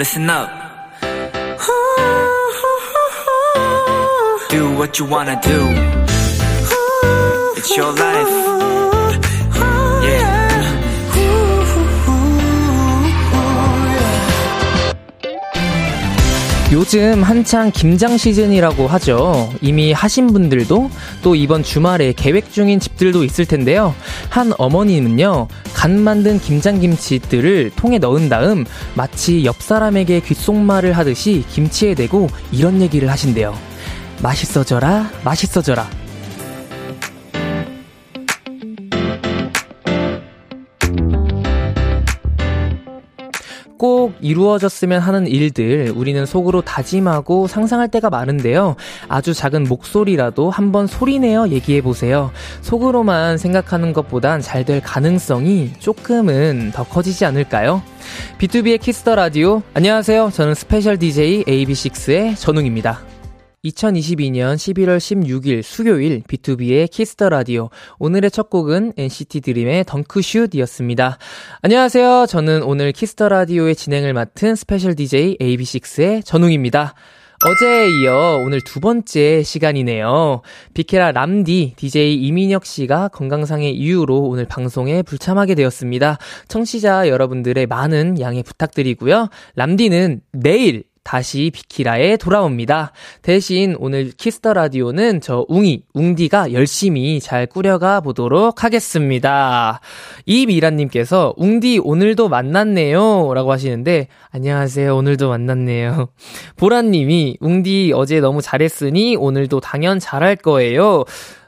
[0.00, 0.48] listen up.
[4.48, 5.60] Do what you wanna do.
[7.58, 8.30] It's your life.
[10.02, 10.40] Yeah.
[16.72, 19.52] 요즘 한창 김장 시즌이라고 하죠.
[19.60, 20.90] 이미 하신 분들도
[21.20, 23.92] 또 이번 주말에 계획 중인 집들도 있을 텐데요.
[24.28, 25.48] 한 어머님은요,
[25.80, 33.10] 간 만든 김장김치들을 통에 넣은 다음 마치 옆 사람에게 귓속말을 하듯이 김치에 대고 이런 얘기를
[33.10, 33.54] 하신대요.
[34.22, 35.99] 맛있어져라, 맛있어져라.
[44.22, 48.76] 이루어졌으면 하는 일들 우리는 속으로 다짐하고 상상할 때가 많은데요.
[49.08, 52.30] 아주 작은 목소리라도 한번 소리내어 얘기해 보세요.
[52.62, 57.82] 속으로만 생각하는 것보단 잘 될 가능성이 조금은 더 커지지 않을까요?
[58.38, 59.62] B2B의 키스터 라디오.
[59.72, 60.30] 안녕하세요.
[60.34, 63.00] 저는 special DJ AB6IX의 전웅입니다.
[63.64, 67.68] 2022년 11월 16일 수요일 B2B의 키스터 라디오.
[67.98, 71.18] 오늘의 첫 곡은 NCT 드림의 덩크슛이었습니다.
[71.60, 72.26] 안녕하세요.
[72.26, 76.94] 저는 오늘 Kiss the Radio의 진행을 맡은 special DJ AB6IX의 전웅입니다.
[77.42, 80.42] 어제에 이어 오늘 두 번째 시간이네요.
[80.74, 86.18] 비키라 람디 DJ 이민혁 씨가 건강상의 이유로 오늘 방송에 불참하게 되었습니다.
[86.48, 89.28] 청취자 여러분들의 많은 양해 부탁드리고요.
[89.54, 92.92] 람디는 내일 다시 비키라에 돌아옵니다.
[93.22, 99.80] 대신 오늘 Kiss the Radio는 저 웅이, 웅디가 열심히 잘 꾸려가 보도록 하겠습니다.
[100.26, 103.32] 이미라님께서 웅디 오늘도 만났네요.
[103.34, 104.94] 라고 하시는데, 안녕하세요.
[104.94, 106.10] 오늘도 만났네요.
[106.56, 111.04] 보라님이 웅디 어제 너무 잘했으니 오늘도 당연 잘할 거예요.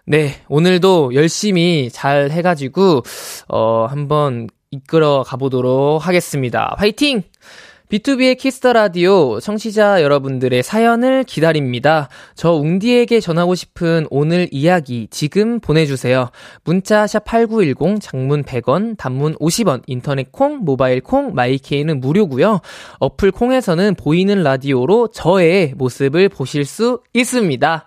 [0.06, 3.02] 네, 오늘도 열심히 잘 해가지고,
[3.48, 6.74] 어, 한번 이끌어 가보도록 하겠습니다.
[6.78, 7.22] 화이팅!
[7.92, 12.08] B2B의 키스터 라디오 청취자 여러분들의 사연을 기다립니다.
[12.34, 16.30] 저 웅디에게 전하고 싶은 오늘 이야기 지금 보내주세요.
[16.64, 22.60] 문자 샵8910 장문 100원, 단문 50원, 인터넷 콩, 모바일 콩, my K는 무료고요.
[22.98, 27.86] 어플 콩에서는 보이는 라디오로 저의 모습을 보실 수 있습니다.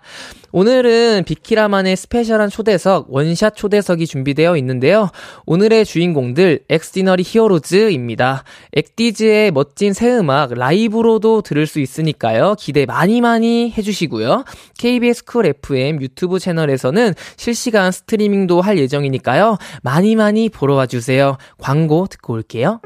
[0.58, 5.10] 오늘은 비키라만의 special한 초대석, 원샷 초대석이 준비되어 있는데요.
[5.44, 8.42] 오늘의 주인공들, Xdinary Heroes입니다.
[8.72, 12.54] 엑디즈의 멋진 새 음악 라이브로도 들을 수 있으니까요.
[12.58, 14.46] 기대 많이 많이 해주시고요.
[14.78, 19.58] KBS Cool FM 유튜브 채널에서는 실시간 스트리밍도 할 예정이니까요.
[19.82, 21.36] 많이 많이 보러 와주세요.
[21.58, 22.80] 광고 듣고 올게요.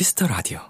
[0.00, 0.60] Kiss the Radio.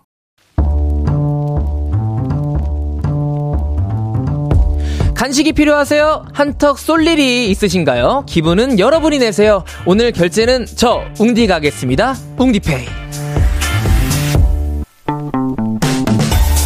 [5.14, 6.24] 간식이 필요하세요?
[6.32, 8.24] 한턱 쏠 일이 있으신가요?
[8.26, 9.62] 기분은 여러분이 내세요.
[9.86, 12.16] 오늘 결제는 저 웅디가 하겠습니다.
[12.38, 12.86] 웅디페이.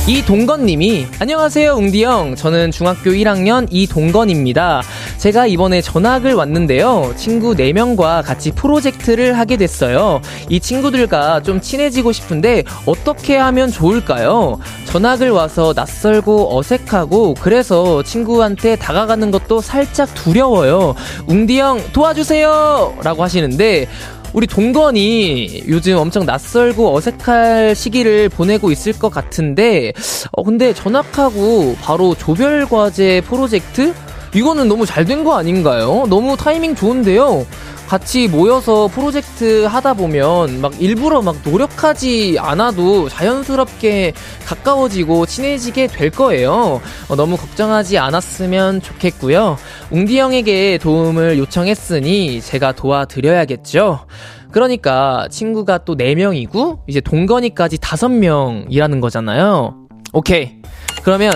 [0.07, 2.35] 이동건님이 안녕하세요 웅디형.
[2.37, 4.83] 저는 중학교 1학년 이동건입니다.
[5.17, 7.15] 제가 이번에 전학을 왔는데요.
[7.17, 10.21] 친구 4명과 같이 프로젝트를 하게 됐어요.
[10.51, 14.59] 이 친구들과 좀 친해지고 싶은데 어떻게 하면 좋을까요?
[14.85, 20.95] 전학을 와서 낯설고 어색하고 그래서 친구한테 다가가는 것도 살짝 두려워요.
[21.29, 22.99] 웅디형 도와주세요!
[23.03, 23.89] 라고 하시는데
[24.35, 29.93] 우리 동건이 요즘 엄청 낯설고 어색할 시기를 보내고 있을 것 같은데,
[30.33, 33.95] 어, 근데 전학하고 바로 조별과제 프로젝트?
[34.35, 36.07] 이거는 너무 잘 된 거 아닌가요?
[36.09, 37.47] 너무 타이밍 좋은데요?
[37.87, 44.15] 같이 모여서 프로젝트 하다 보면 막 일부러 막 노력하지 않아도 자연스럽게
[44.47, 46.81] 가까워지고 친해지게 될 거예요.
[47.09, 49.59] 어, 너무 걱정하지 않았으면 좋겠고요.
[49.91, 54.07] 웅디 형에게 도움을 요청했으니 제가 도와드려야겠죠.
[54.51, 59.77] 그러니까 친구가 또 4명이고 이제 동건이까지 5명이라는 거잖아요.
[60.13, 60.57] 오케이.
[61.03, 61.33] 그러면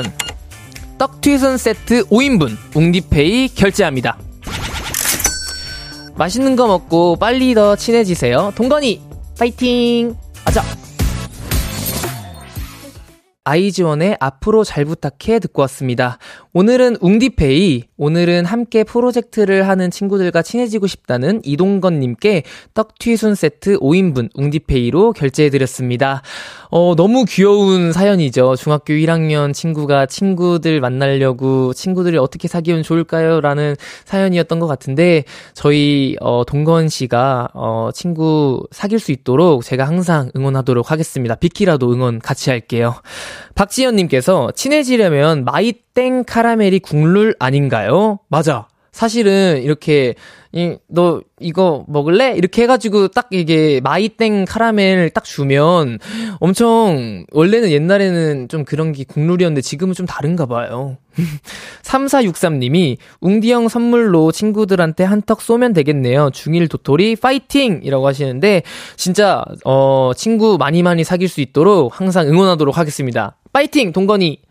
[0.99, 4.19] 떡튀순 세트 5인분 웅디페이 결제합니다.
[6.17, 8.53] 맛있는 거 먹고 빨리 더 친해지세요.
[8.57, 9.01] 동건이
[9.39, 10.17] 파이팅!
[10.45, 10.65] 아자!
[13.45, 16.19] 아이즈원의 앞으로 잘 부탁해 듣고 왔습니다.
[16.61, 22.43] 오늘은 웅디페이, 오늘은 함께 프로젝트를 하는 친구들과 친해지고 싶다는 이동건님께
[22.75, 26.23] 떡튀순 세트 5인분 웅디페이로 결제해드렸습니다.
[26.73, 28.57] 어, 너무 귀여운 사연이죠.
[28.57, 33.41] 중학교 1학년 친구가 친구들 만나려고 친구들을 어떻게 사귀면 좋을까요?
[33.41, 35.23] 라는 사연이었던 것 같은데,
[35.55, 41.37] 저희, 어, 동건 씨가, 어, 친구 사귈 수 있도록 제가 항상 응원하도록 하겠습니다.
[41.37, 42.97] 비키라도 응원 같이 할게요.
[43.55, 48.21] 박지연님께서 친해지려면 마이 땡 카라멜이 국룰 아닌가요?
[48.29, 48.69] 맞아.
[48.93, 50.15] 사실은 이렇게
[50.53, 52.35] 이, 너 이거 먹을래?
[52.37, 55.99] 이렇게 해가지고 딱 이게 마이땡 카라멜 딱 주면
[56.39, 60.99] 엄청 원래는 옛날에는 좀 그런 게 국룰이었는데 지금은 좀 다른가 봐요.
[61.83, 66.31] 3463님이 웅디형 선물로 친구들한테 한턱 쏘면 되겠네요.
[66.33, 67.81] 중1 도토리 파이팅!
[67.83, 68.63] 이라고 하시는데
[68.97, 73.37] 진짜 어 친구 많이 많이 사귈 수 있도록 항상 응원하도록 하겠습니다.
[73.53, 73.91] 파이팅!
[73.91, 74.48] 동건이!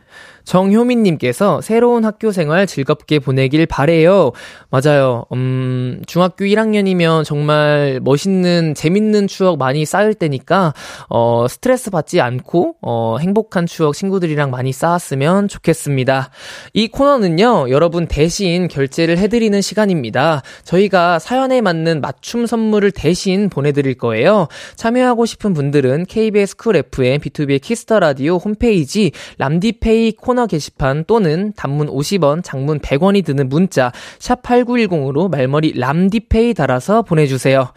[0.48, 4.32] 정효민님께서 새로운 학교 생활 즐겁게 보내길 바래요.
[4.70, 5.26] 맞아요.
[5.34, 10.74] 음, 중학교 1학년이면 정말 멋있는, 재밌는 추억 많이 쌓을 때니까,
[11.10, 16.30] 어, 스트레스 받지 않고, 어, 행복한 추억 친구들이랑 많이 쌓았으면 좋겠습니다.
[16.74, 20.44] 이 코너는요, 여러분 대신 결제를 해드리는 시간입니다.
[20.64, 24.48] 저희가 사연에 맞는 맞춤 선물을 대신 보내드릴 거예요.
[24.78, 31.52] 참여하고 싶은 분들은 KBS 쿨 FM B2B의 키스터 라디오 홈페이지 람디페이 코너 코너 게시판 또는
[31.56, 37.74] 단문 50원, 장문 100원이 드는 문자 샵 8910으로 말머리 람디페이 달아서 보내주세요.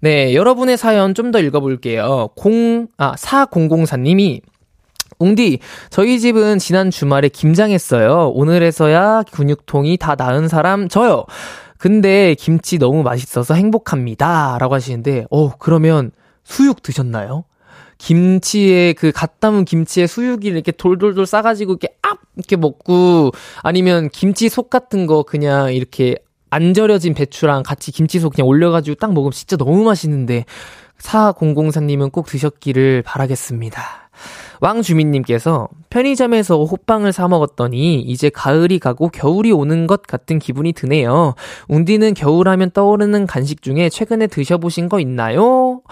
[0.00, 2.30] 네, 여러분의 사연 좀 더 읽어볼게요.
[2.44, 4.40] 0, 아, 4004님이
[5.20, 5.60] 웅디,
[5.90, 8.32] 저희 집은 지난 주말에 김장했어요.
[8.34, 11.26] 오늘에서야 근육통이 다 나은 사람 저요.
[11.78, 14.58] 근데 김치 너무 맛있어서 행복합니다.
[14.58, 16.10] 라고 하시는데, 어, 그러면
[16.42, 17.44] 수육 드셨나요?
[18.00, 23.32] 김치에 그 갓 담은 김치에 수육이 이렇게 돌돌돌 싸가지고 이렇게 압 이렇게 먹고
[23.62, 26.16] 아니면 김치 속 같은 거 그냥 이렇게
[26.48, 30.46] 안 절여진 배추랑 같이 김치속 그냥 올려가지고 딱 먹으면 진짜 너무 맛있는데
[30.98, 33.82] 4004님은 꼭 드셨기를 바라겠습니다.
[34.60, 41.34] 왕주민님께서 편의점에서 호빵을 사 먹었더니 이제 가을이 가고 겨울이 오는 것 같은 기분이 드네요.
[41.68, 45.82] 웅디는 겨울하면 떠오르는 간식 중에 최근에 드셔보신 거 있나요?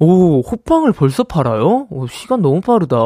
[0.00, 1.86] 오, 호빵을 벌써 팔아요?
[1.90, 2.96] 오, 시간 너무 빠르다.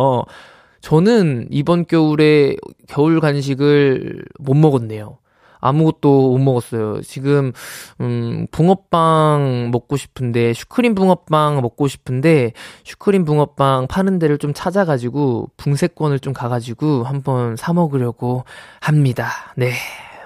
[0.80, 2.56] 저는 이번 겨울에
[2.88, 5.18] 겨울 간식을 못 먹었네요.
[5.64, 7.02] 아무것도 못 먹었어요.
[7.02, 7.52] 지금,
[8.00, 12.52] 음, 붕어빵 먹고 싶은데, 슈크림 붕어빵 먹고 싶은데,
[12.84, 18.44] 슈크림 붕어빵 파는 데를 좀 찾아 가지고, 붕세권을 좀 가 가지고, 한번 사 먹으려고
[18.80, 19.28] 합니다.
[19.56, 19.72] 네.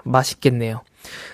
[0.04, 0.82] 맛있겠네요.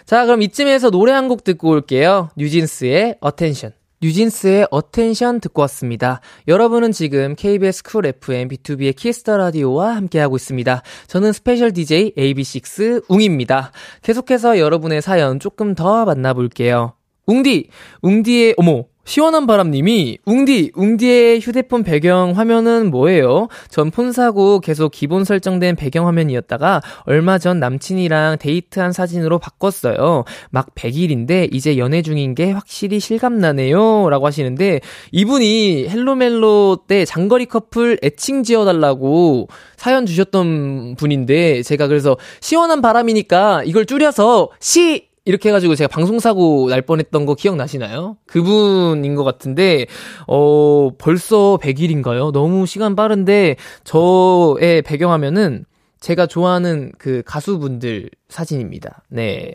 [0.07, 2.29] 자, 그럼 이쯤에서 노래 한 곡 듣고 올게요.
[2.37, 3.73] 뉴진스의 Attention.
[4.03, 6.21] 뉴진스의 Attention 듣고 왔습니다.
[6.49, 10.83] 여러분은 지금 KBS 쿨 FM 비투비의 키스 더 라디오와 함께하고 있습니다.
[11.07, 13.71] 저는 스페셜 DJ AB6IX 웅입니다.
[14.03, 16.95] 계속해서 여러분의 사연 조금 더 만나볼게요.
[17.27, 17.69] 웅디!
[18.03, 23.49] 웅디의, 어머, 시원한 바람님이 웅디 웅디의 휴대폰 배경 화면은 뭐예요?
[23.69, 30.25] 전 폰 사고 계속 기본 설정된 배경 화면이었다가 얼마 전 남친이랑 데이트한 사진으로 바꿨어요.
[30.51, 37.99] 막 100일인데 이제 연애 중인 게 확실히 실감 나네요라고 하시는데 이분이 헬로멜로 때 장거리 커플
[38.03, 45.89] 애칭 지어달라고 사연 주셨던 분인데 제가 그래서 시원한 바람이니까 이걸 줄여서 시 이렇게 해가지고 제가
[45.89, 48.17] 방송사고 날 뻔했던 거 기억나시나요?
[48.27, 49.87] 그분인 것 같은데,
[50.27, 52.33] 어, 벌써 100일인가요?
[52.33, 55.65] 너무 시간 빠른데, 저의 배경화면은
[56.01, 59.05] 제가 좋아하는 그 가수분들 사진입니다.
[59.09, 59.55] 네.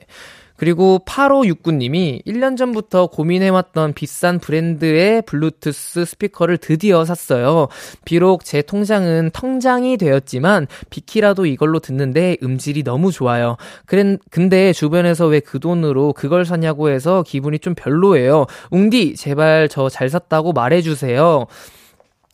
[0.58, 7.68] 그리고 8569님이 1년 전부터 고민해왔던 비싼 브랜드의 블루투스 스피커를 드디어 샀어요.
[8.06, 13.58] 비록 제 통장은 통장이 되었지만 비키라도 이걸로 듣는데 음질이 너무 좋아요.
[13.86, 18.46] 그래, 근데 주변에서 왜 그 돈으로 그걸 사냐고 해서 기분이 좀 별로예요.
[18.72, 21.46] 웅디, 제발 저 잘 샀다고 말해주세요.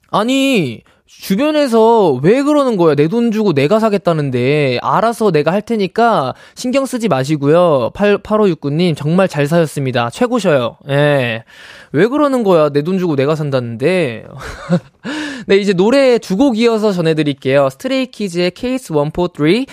[0.09, 0.83] 아니,
[1.21, 2.95] 주변에서 왜 그러는 거야?
[2.95, 7.91] 내 돈 주고 내가 사겠다는데, 알아서 내가 할 테니까 신경 쓰지 마시고요.
[7.93, 10.09] 8, 8569님, 정말 잘 사셨습니다.
[10.09, 10.77] 최고셔요.
[10.89, 11.43] 예.
[11.91, 12.69] 왜 그러는 거야?
[12.69, 14.25] 내 돈 주고 내가 산다는데.
[15.47, 17.69] 네, 이제 노래 두 곡 이어서 전해드릴게요.
[17.69, 19.65] 스트레이키즈의 케이스 143,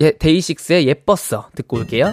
[0.00, 1.48] 예, 데이식스의 예뻤어.
[1.54, 2.12] 듣고 올게요.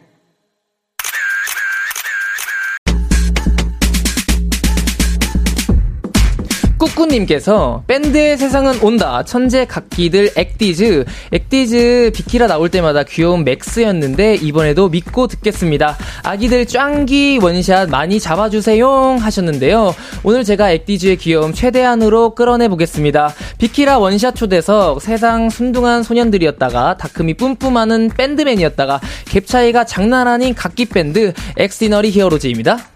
[6.81, 9.21] 꾸꾸님께서 밴드의 세상은 온다.
[9.23, 11.05] 천재 갓기들 액디즈.
[11.31, 15.95] 액디즈 비키라 나올 때마다 귀여움 max였는데 이번에도 믿고 듣겠습니다.
[16.23, 19.93] 아기들 짱기 원샷 많이 잡아주세요 하셨는데요.
[20.23, 23.31] 오늘 제가 액디즈의 귀여움 최대한으로 끌어내 보겠습니다.
[23.59, 31.33] 비키라 원샷 초대석 세상 순둥한 소년들이었다가 dark미 뿜뿜하는 밴드맨이었다가 갭 차이가 장난 아닌 갓기 밴드
[31.57, 32.90] 엑스디너리 히어로즈입니다.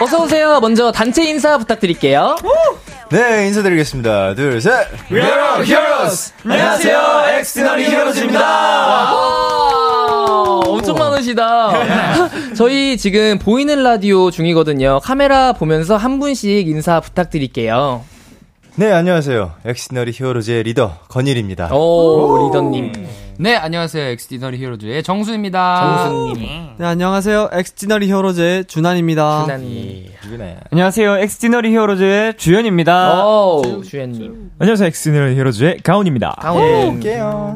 [0.00, 0.60] 어서 오세요.
[0.60, 2.36] 먼저 단체 인사 부탁드릴게요.
[3.10, 4.34] 네, 인사드리겠습니다.
[4.34, 4.72] 둘, 셋.
[5.10, 6.32] We are heroes.
[6.44, 7.24] 안녕하세요.
[7.38, 9.12] 엑스디너리 히어로즈입니다.
[10.66, 11.70] 엄청 많으시다.
[12.56, 15.00] 저희 지금 보이는 라디오 중이거든요.
[15.02, 18.02] 카메라 보면서 한 분씩 인사 부탁드릴게요.
[18.76, 19.52] 네, 안녕하세요.
[19.64, 21.72] 엑스디너리 히어로즈의 리더 건일입니다.
[21.72, 22.92] 오, 리더님.
[23.36, 24.10] 네, 안녕하세요.
[24.10, 26.04] 엑스디너리 히어로즈의 정수입니다.
[26.08, 26.48] 정수님.
[26.78, 27.50] 네, 안녕하세요.
[27.52, 29.42] 엑스디너리 히어로즈의 준한입니다.
[29.46, 30.06] 준한님.
[30.24, 30.56] 누구나요?
[30.70, 31.16] 안녕하세요.
[31.18, 33.26] 엑스디너리 히어로즈의 주연입니다.
[33.26, 34.50] 오, 주연님.
[34.60, 34.86] 안녕하세요.
[34.86, 36.36] 엑스디너리 히어로즈의 가온입니다.
[36.40, 37.02] 가온님.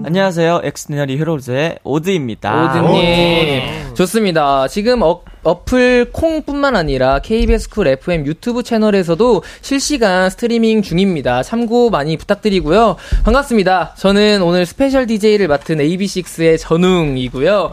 [0.04, 0.62] 안녕하세요.
[0.64, 2.72] 엑스디너리 히어로즈의 오드입니다.
[2.72, 3.94] 오드님.
[3.94, 4.66] 좋습니다.
[4.68, 11.42] 지금 어, 어플 콩뿐만 아니라 KBS 쿨 FM 유튜브 채널에서도 실시간 스트리밍 중입니다.
[11.42, 12.96] 참여 많이 부탁드리고요.
[13.24, 13.94] 반갑습니다.
[13.96, 17.70] 저는 오늘 스페셜 DJ를 맡은 AB6IX의 전웅이고요.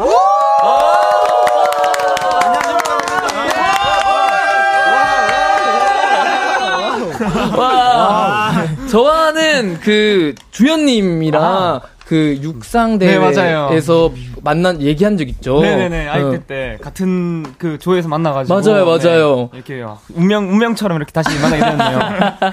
[7.58, 8.52] 와,
[8.90, 14.14] 저와는 그 주연님이랑 그 육상 대회에서 네, 맞아요.
[14.44, 15.60] 만난 얘기한 적 있죠.
[15.62, 16.08] 네네네.
[16.08, 16.30] 아이 어.
[16.30, 19.50] 그때 같은 그 조에서 만나가지고 맞아요, 맞아요.
[19.52, 19.84] 네, 이렇게
[20.14, 22.00] 운명 운명처럼 이렇게 다시 만나게 되었네요.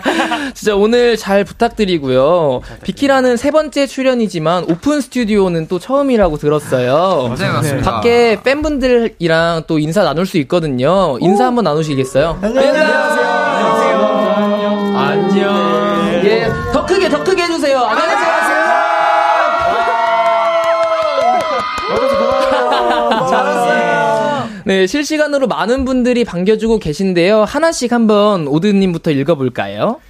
[0.54, 2.62] 진짜 오늘 잘 부탁드리고요.
[2.84, 7.34] 비키라는 세 번째 출연이지만 오픈 스튜디오는 또 처음이라고 들었어요.
[7.38, 7.90] 네, 맞습니다.
[7.92, 11.18] 밖에 팬분들이랑 또 인사 나눌 수 있거든요.
[11.20, 12.38] 인사 한번 나누시겠어요?
[12.40, 12.84] 안녕하세요.
[14.34, 14.96] 안녕.
[14.96, 16.22] 안녕.
[16.24, 17.78] 예, 더 크게 더 크게 해주세요.
[17.78, 18.31] 안녕하세요.
[24.64, 27.44] 네, 실시간으로 많은 분들이 반겨주고 계신데요.
[27.44, 30.00] 하나씩 한번 오드님부터 읽어볼까요?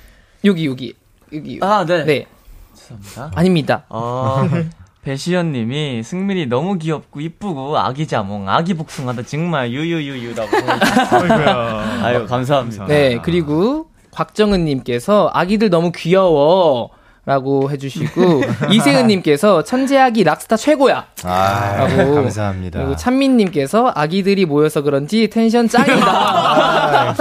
[0.45, 0.95] 여기, 여기,
[1.33, 1.59] 여기.
[1.63, 2.05] 아, 네.
[2.05, 2.27] 네.
[2.75, 3.33] 죄송합니다.
[3.35, 3.85] 아닙니다.
[3.89, 4.43] 어,
[5.03, 10.51] 배시연 님이 승민이 너무 귀엽고 이쁘고 아기 자몽, 아기 복숭아도 정말 유유유유라고.
[12.03, 12.87] 아유, 감사합니다.
[12.87, 16.91] 네, 그리고 곽정은 님께서 아기들 너무 귀여워.
[17.25, 21.05] 라고 해주시고, 이세은님께서 천재아기 락스타 최고야!
[21.23, 22.17] 아, 라고.
[22.17, 22.81] 감사합니다.
[22.81, 27.15] 그리고 찬민님께서 아기들이 모여서 그런지 텐션 짱이다.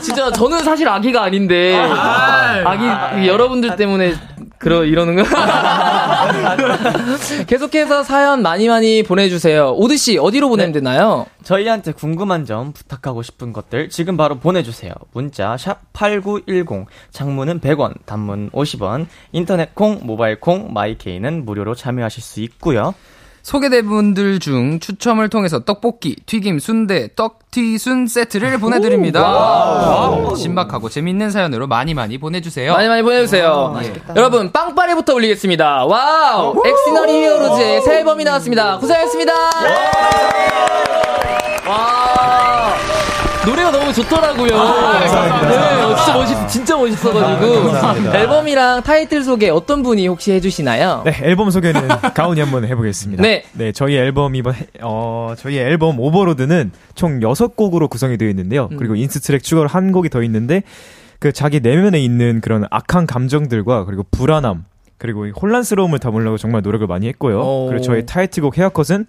[0.00, 4.14] 진짜 저는 사실 아기가 아닌데, 아기, 여러분들 때문에
[4.62, 5.24] 그러, 이러는 거.
[7.48, 9.72] 계속해서 사연 많이 많이 보내주세요.
[9.72, 11.26] 오드 씨, 어디로 보내면 되나요?
[11.42, 14.92] 저희한테 궁금한 점, 부탁하고 싶은 것들 지금 바로 보내주세요.
[15.12, 22.40] 문자 샵 8910, 장문은 100원, 단문 50원, 인터넷 콩, 모바일 콩, 마이케이는 무료로 참여하실 수
[22.42, 22.94] 있고요.
[23.42, 30.34] 소개된 분들 중 추첨을 통해서 떡볶이, 튀김, 순대, 떡튀순 세트를 보내드립니다.
[30.36, 32.72] 신박하고 재밌는 사연으로 많이 많이 보내주세요.
[32.72, 33.76] 많이 많이 보내주세요.
[34.14, 35.84] 여러분, 빵빠레부터 올리겠습니다.
[35.86, 36.54] 와우!
[36.64, 38.78] 엑스디너리 히어로즈의 새 앨범이 나왔습니다.
[38.78, 39.32] 고생하셨습니다!
[41.66, 42.11] 와!
[43.46, 44.46] 노래가 너무 좋더라고요.
[44.46, 45.06] 네,
[45.96, 48.12] 진짜 멋있, 진짜 멋있어가지고.
[48.14, 51.02] 앨범이랑 타이틀 소개 어떤 분이 혹시 해주시나요?
[51.04, 53.22] 네, 앨범 소개는 가온이 한번 해보겠습니다.
[53.22, 53.72] 네.
[53.72, 58.68] 저희 앨범 이번, 해- 어, 저희 앨범 Overload는 총 6곡으로 구성이 되어 있는데요.
[58.78, 60.62] 그리고 inst 트랙 추가로 한 곡이 더 있는데,
[61.18, 64.64] 그 자기 내면에 있는 그런 악한 감정들과 그리고 불안함,
[64.98, 67.40] 그리고 이 혼란스러움을 담으려고 정말 노력을 많이 했고요.
[67.40, 67.66] 오.
[67.68, 69.06] 그리고 저희 타이틀곡 헤어컷은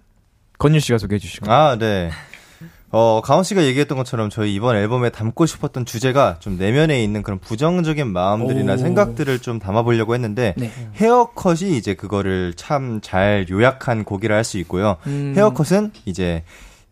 [0.57, 1.51] 건율 씨가 소개해 주시고.
[1.51, 2.09] 아, 네.
[2.95, 7.39] 어, 가온 씨가 얘기했던 것처럼 저희 이번 앨범에 담고 싶었던 주제가 좀 내면에 있는 그런
[7.39, 8.77] 부정적인 마음들이나 오.
[8.77, 10.71] 생각들을 좀 담아보려고 했는데 네.
[10.95, 14.97] 헤어컷이 이제 그거를 참 잘 요약한 곡이라 할 수 있고요.
[15.07, 15.33] 음.
[15.35, 16.43] 헤어컷은 이제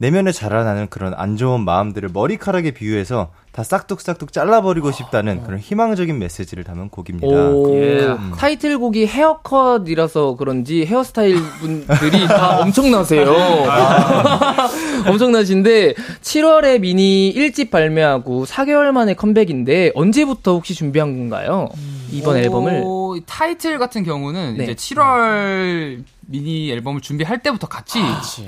[0.02, 6.64] 내면에 자라나는 그런 안 좋은 마음들을 머리카락에 비유해서 다 싹둑싹둑 잘라버리고 싶다는 그런 희망적인 메시지를
[6.64, 7.28] 담은 곡입니다.
[7.28, 8.08] 오, 예.
[8.36, 13.32] 타이틀곡이 헤어컷이라서 그런지 헤어스타일 분들이 다 엄청나세요.
[15.06, 21.70] 엄청나신데 7월에 미니 1집 발매하고 4개월 만에 컴백인데 언제부터 혹시 준비한 건가요?
[22.12, 24.64] 이번 앨범을 오, 타이틀 같은 경우는 네.
[24.64, 28.00] 이제 7월 미니 앨범을 준비할 때부터 같이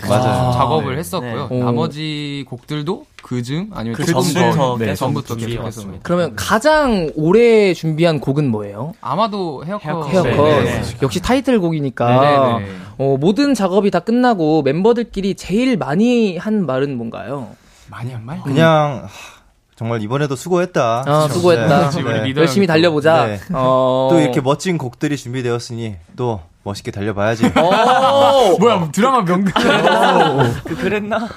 [0.07, 0.51] 맞아요.
[0.53, 1.47] 작업을 했었고요.
[1.51, 1.59] 네.
[1.59, 5.99] 나머지 곡들도 그중 아니면 그 조금 전부터 더 네, 전부터 준비해 계속해서.
[6.01, 8.93] 그러면 가장 오래 준비한 곡은 뭐예요?
[9.01, 10.63] 아마도 헤어컷 헤어컷.
[10.63, 10.81] 네, 네.
[11.01, 12.71] 역시 타이틀곡이니까 네, 네.
[12.97, 17.49] 어, 모든 작업이 다 끝나고 멤버들끼리 제일 많이 한 말은 뭔가요?
[17.89, 18.41] 많이 한 말?
[18.41, 19.43] 그냥 하,
[19.75, 21.03] 정말 이번에도 수고했다.
[21.05, 21.89] 아, 수고했다.
[21.89, 22.33] 네.
[22.35, 23.25] 열심히 달려보자.
[23.25, 23.39] 네.
[23.53, 24.07] 어.
[24.11, 27.51] 또 이렇게 멋진 곡들이 준비되었으니 또 멋있게 달려봐야지.
[27.55, 29.51] 어, 뭐야 드라마 명들.
[30.63, 31.27] 그 그랬나?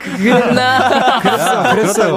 [0.00, 1.20] 그랬나?
[1.72, 2.16] 그랬어요.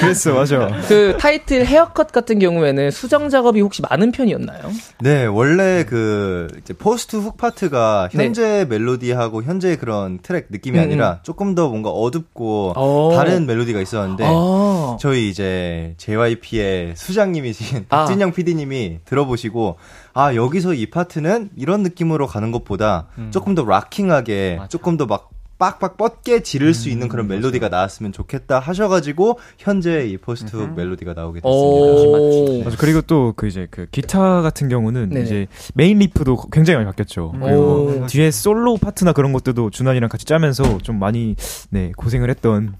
[0.00, 0.70] 그랬어, 맞아.
[0.88, 4.70] 그 타이틀 헤어컷 같은 경우에는 수정 작업이 혹시 많은 편이었나요?
[5.00, 8.24] 네, 원래 그 이제 post hook 파트가 네.
[8.24, 13.12] 현재 멜로디하고 현재 그런 트랙 느낌이 음, 아니라 조금 더 뭔가 어둡고 어.
[13.16, 14.98] 다른 멜로디가 있었는데 아.
[15.00, 18.00] 저희 이제 JYP의 수장님이신 아.
[18.00, 19.76] 박진영 PD님이 들어보시고
[20.14, 25.98] 아 여기서 이 파트는 이런 느낌으로 가는 것보다 조금 더 rocking하게 조금 더 막 빡빡
[25.98, 31.40] 뻗게 지를 수 있는 그런 멜로디가 나왔으면 좋겠다 하셔가지고 현재 이 post hook 멜로디가 나오게
[31.40, 31.50] 됐습니다.
[31.50, 32.62] 오.
[32.64, 32.76] 맞아.
[32.78, 35.22] 그리고 또 그 이제 그 기타 같은 경우는 네네.
[35.22, 37.34] 이제 메인 riff도 굉장히 많이 바뀌었죠.
[37.36, 37.38] 오.
[37.38, 41.36] 그리고 뒤에 솔로 파트나 그런 것들도 준한이랑 같이 짜면서 좀 많이
[41.68, 42.74] 네 고생을 했던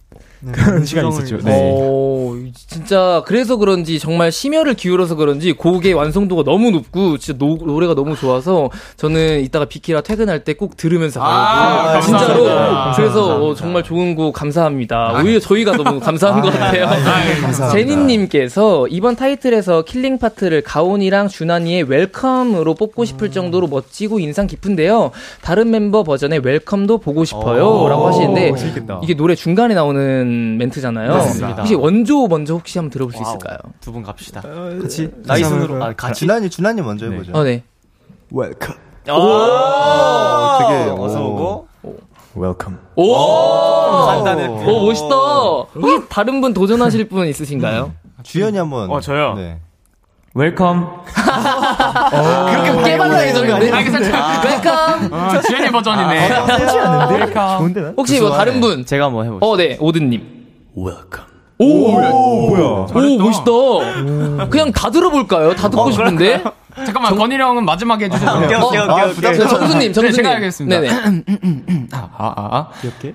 [0.52, 1.38] 그런 시간이 있었죠.
[1.44, 1.72] 네.
[1.72, 7.94] 오, 진짜 그래서 그런지 정말 심혈을 기울여서 그런지 곡의 완성도가 너무 높고 진짜 노, 노래가
[7.94, 12.92] 너무 좋아서 저는 이따가 비키라 퇴근할 때 꼭 들으면서 가려고 아, 진짜로 감사합니다.
[12.96, 15.20] 그래서 어, 정말 좋은 곡 감사합니다.
[15.22, 16.86] 오히려 저희가 너무 감사한 것 같아요.
[16.86, 17.68] 감사합니다.
[17.70, 25.12] 제니님께서 이번 타이틀에서 killing 파트를 가온이랑 준한이의 welcome으로 뽑고 싶을 정도로 멋지고 인상 깊은데요.
[25.40, 27.88] 다른 멤버 버전의 welcome도 보고 싶어요.
[27.88, 29.00] 라고 하시는데 재밌겠다.
[29.02, 31.10] 이게 노래 중간에 나오는 멘트잖아요.
[31.12, 31.56] 맞습니다.
[31.58, 33.28] 혹시 원조 먼저 혹시 한번 들어볼 수 와우.
[33.36, 33.58] 있을까요?
[33.80, 34.40] 두 분 갑시다.
[34.82, 36.20] 같이 나이 순으로 아 같이.
[36.20, 37.32] 준한이 준한이 먼저 해보죠.
[37.32, 37.62] 어, 네.
[38.30, 38.74] welcome.
[39.10, 41.32] 오, 되게, 어서 오.
[41.32, 41.68] 오고.
[42.34, 42.78] 웰컴.
[42.96, 44.06] 오!
[44.06, 44.46] 간단해.
[44.46, 45.14] 오, 멋있다.
[45.74, 47.92] 혹시 다른 분 도전하실 분 있으신가요?
[48.22, 48.90] 주연이 한번.
[48.90, 49.34] 어, 저요?
[49.34, 49.58] 네.
[50.34, 51.02] 웰컴.
[51.10, 53.70] 그렇게 깨발랄해졌는데?
[53.72, 55.12] welcome!
[55.12, 56.28] 아, 주연이 버전이네.
[57.58, 57.94] 좋은데 난?
[57.96, 58.84] 혹시 뭐 다른 분?
[58.86, 59.44] 제가 한번 해보죠.
[59.44, 60.22] 어, 네, 오드님.
[60.76, 61.24] welcome.
[61.58, 61.90] 오!
[61.90, 62.08] 뭐야?
[62.10, 64.48] 오, 멋있다.
[64.48, 65.54] 그냥 다 들어볼까요?
[65.54, 66.42] 다 듣고 싶은데?
[66.76, 68.54] 잠깐만 건일 형은 마지막에 해주셔도 오케이.
[68.56, 69.36] 오케이 어, 오케이 오케이.
[69.36, 70.12] 저 정수님, 정수님.
[70.12, 70.80] 제가 하겠습니다.
[70.80, 71.88] 네네.
[71.92, 72.68] 아, 아, 아.
[72.80, 73.14] 귀엽게.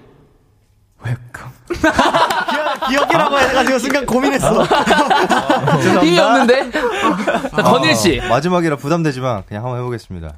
[2.90, 4.64] 기억 이라고 해가지고 순간 고민했어.
[6.02, 6.72] 힘이 없는데?
[6.72, 8.20] 자, 건일 씨.
[8.20, 10.34] 어, 마지막이라 부담되지만 그냥 한번 해보겠습니다.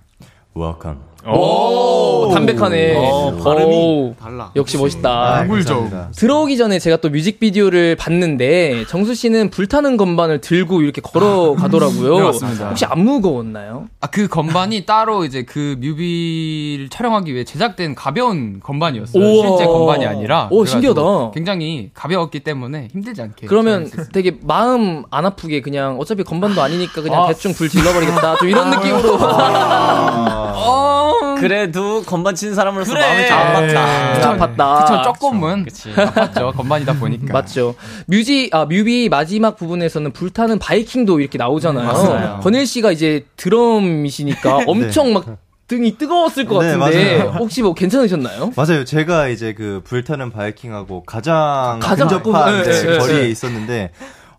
[0.56, 1.00] Welcome.
[1.30, 2.96] 오, 담백하네.
[2.98, 4.52] 어, 발음이 오, 달라.
[4.56, 5.46] 역시 멋있다.
[5.48, 5.90] 꿀죠.
[6.16, 12.18] 들어오기 전에 제가 또 뮤직비디오를 봤는데 정수 씨는 불타는 건반을 들고 이렇게 걸어 가더라고요.
[12.18, 12.70] 네, 맞습니다.
[12.70, 13.88] 혹시 안 무거웠나요?
[14.00, 19.24] 아, 그 건반이 따로 이제 그 뮤비를 촬영하기 위해 제작된 가벼운 건반이었어요.
[19.24, 19.48] 우와.
[19.48, 20.48] 실제 건반이 아니라.
[20.52, 21.32] 오, 신기하다.
[21.34, 23.48] 굉장히 가벼웠기 때문에 힘들지 않게.
[23.48, 23.90] 그러면.
[24.14, 27.28] 되게 마음 안 아프게 그냥 어차피 건반도 아니니까 그냥 아.
[27.28, 28.38] 대충 불 질러버리겠다.
[28.38, 29.18] 좀 이런 느낌으로.
[29.20, 33.02] 어, 그래도 건반 치는 사람으로서 그래.
[33.02, 34.22] 마음이 좀 아팠다.
[34.22, 34.82] 좀 아팠다.
[34.82, 35.64] 그쵸, 조금은.
[35.66, 35.92] 그치.
[35.94, 36.54] 아팠죠.
[36.58, 37.34] 건반이다 보니까.
[37.34, 37.76] 맞죠.
[38.06, 41.86] 뮤직, 아, 뮤비 마지막 부분에서는 불타는 바이킹도 이렇게 나오잖아요.
[41.88, 42.40] 맞아요.
[42.42, 45.26] 건일 씨가 이제 드럼이시니까 엄청 막
[45.68, 47.32] 등이 뜨거웠을 것 네, 같은데 맞아요.
[47.40, 48.52] 혹시 뭐 괜찮으셨나요?
[48.56, 48.86] 맞아요.
[48.86, 53.30] 제가 이제 그 불타는 바이킹하고 가장, 가장 근접한 네, 네, 네, 거리에 네.
[53.30, 53.92] 있었는데,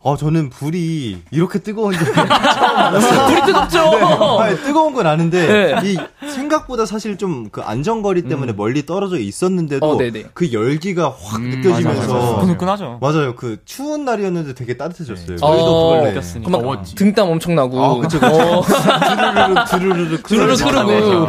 [0.09, 4.39] 어, 저는 불이 이렇게 뜨거운 줄 불이 뜨겁죠?
[4.41, 5.47] 아니, 뜨거운 건 아는데
[5.81, 5.91] 네.
[5.93, 9.99] 이 생각보다 사실 좀 그 안전거리 때문에 멀리 떨어져 있었는데도 어.
[10.35, 12.99] 그 열기가 확 음, 느껴지면서 후끈후끈하죠.
[13.01, 13.35] 맞아요.
[13.37, 15.35] 그 추운 날이었는데 되게 따뜻해졌어요.
[15.35, 16.51] 어, 저희도 그걸 느꼈으니까.
[16.51, 16.95] 막 더웠지.
[16.95, 17.83] 등땀 엄청 나고.
[17.83, 18.63] 아, 그쵸, 어,
[19.71, 21.29] 두루루룩 두루루룩 두루룩 흐르고.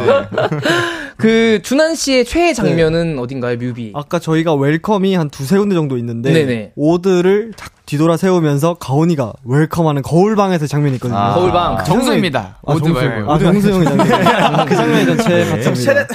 [1.20, 1.28] 네.
[1.28, 3.92] 그 준한 씨의 최애 장면은 어딘가요, 뮤비?
[3.94, 6.72] 아까 저희가 웰컴이 한 두세 군데 정도 있는데 네네.
[6.76, 11.18] 오드를 탁 뒤돌아 세우면서 가온이가 웰컴하는 거울방에서 장면이 있거든요.
[11.18, 11.34] 아.
[11.34, 11.84] 거울방.
[11.84, 12.58] 정수입니다.
[12.64, 13.00] 아, 오드 정수.
[13.04, 13.32] 말고.
[13.32, 14.06] 아, 정수 형이 장면.
[14.66, 16.06] 그 장면이 전체 같습니다.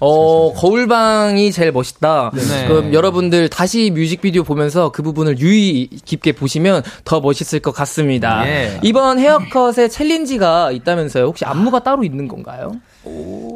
[0.00, 2.32] 어, 거울방이 제일 멋있다.
[2.34, 2.66] 네.
[2.68, 8.46] 그럼 여러분들 다시 뮤직비디오 보면서 그 부분을 유의 깊게 보시면 더 멋있을 것 같습니다.
[8.46, 8.80] 예.
[8.82, 11.24] 이번 헤어컷에 챌린지가 있다면서요.
[11.26, 12.72] 혹시 안무가 따로 있는 건가요?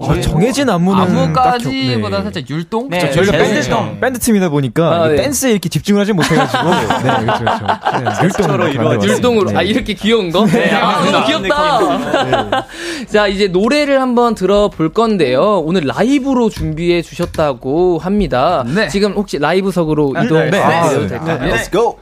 [0.00, 2.22] 아, 정해진 안무는 안무까지보다 딱 네.
[2.22, 2.88] 살짝 율동?
[2.90, 3.38] 네, 저희가 네.
[3.38, 5.16] 밴드, 밴드 팀이다 보니까 아, 네.
[5.16, 7.66] 댄스에 이렇게 집중을 하지 못해가지고 네 그렇죠 그렇죠
[7.98, 9.02] 네, 율동으로.
[9.04, 9.50] 율동으로.
[9.50, 9.68] 아, 네.
[9.68, 10.46] 이렇게 귀여운 거?
[10.46, 12.66] 아, 너무 귀엽다.
[13.11, 15.62] 자, 이제 노래를 한번 들어볼 건데요.
[15.64, 18.64] 오늘 라이브로 준비해 주셨다고 합니다.
[18.66, 18.88] 네.
[18.88, 20.82] 지금 혹시 라이브석으로 이동해 네.
[20.82, 21.08] 주셔도 네.
[21.08, 21.52] 될까요?
[21.54, 21.96] Let's go.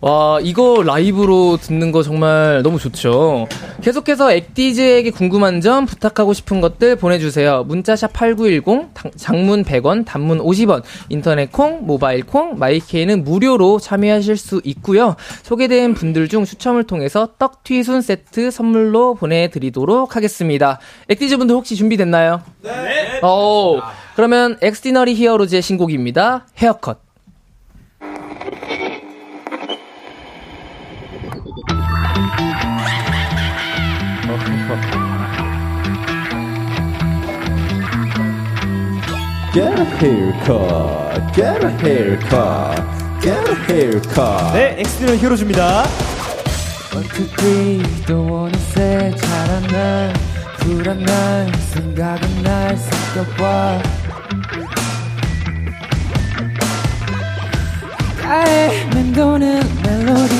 [0.00, 3.46] 와, 이거 라이브로 듣는 거 정말 너무 좋죠.
[3.82, 7.64] 계속해서 액디즈에게 궁금한 점, 부탁하고 싶은 것들 보내주세요.
[7.64, 14.60] 문자샵 8910, 당- 장문 100원, 단문 50원, 인터넷 콩, 모바일 콩, 마이케이는 무료로 참여하실 수
[14.64, 15.16] 있고요.
[15.42, 20.80] 소개된 분들 중 추첨을 통해서 떡튀순 세트 선물로 보내드리도록 하겠습니다.
[21.08, 22.42] 액디즈 분들 혹시 준비됐나요?
[22.62, 23.20] 네.
[23.22, 23.80] 어,
[24.16, 26.46] 그러면 엑스디너리 히어로즈의 신곡입니다.
[26.58, 26.98] 헤어컷.
[39.54, 41.32] Get a haircut.
[41.32, 42.82] Get a haircut.
[43.22, 44.52] Get a haircut.
[44.52, 45.84] 네, 엑스트는 히어로즈입니다.
[46.92, 50.12] One, two, three, don't wanna say 잘한 날
[50.58, 53.82] 불안한 생각은 날 섞여봐
[58.24, 60.34] 나의 맴도는 멜로디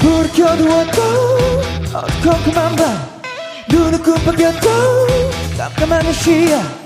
[0.00, 1.02] 불을 켜두었고
[1.92, 3.20] 어, 컴컴한 밤
[3.68, 4.68] 눈을 끔빡여도
[5.58, 6.81] 깜깜한 시야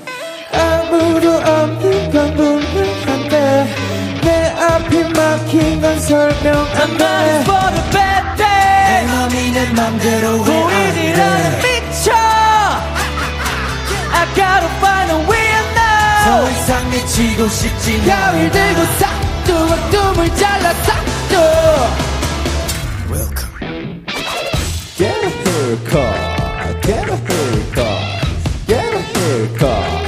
[0.58, 3.66] 아무도 없는 건 분명한데
[4.22, 7.44] 내 앞이 막힌 건 설명 안돼
[8.86, 12.12] 내 맘이 내 맘대로 보이질 않아 미쳐.
[14.12, 16.24] I gotta find a way now.
[16.24, 21.36] 더 이상 미치고 싶지 가위 들고 싹두와 둠을 잘라 싹두
[24.96, 26.82] Get a haircut.
[26.82, 28.00] Get a haircut.
[28.66, 30.05] Get a haircut.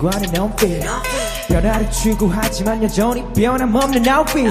[0.00, 0.86] 세상과는 non-fit
[1.48, 4.50] 변화를 추구하지만 여전히 변함없는 outfit.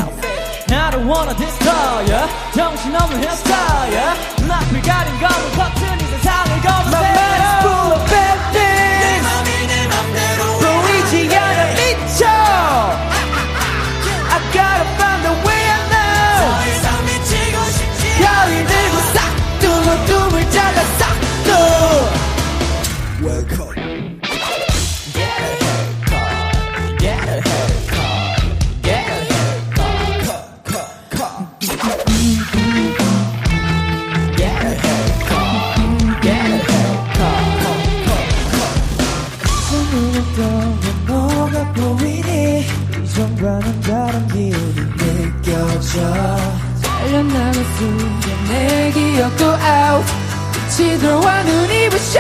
[0.72, 2.28] I don't wanna destroy ya.
[2.54, 3.94] 정신없는 헤어스타일
[4.48, 5.99] 나를 가린 검은 커튼
[45.90, 46.38] 느껴져
[46.84, 50.06] 달려나갈 순간 내 기억도 out
[50.78, 52.20] 빛이 들어와 눈이 부셔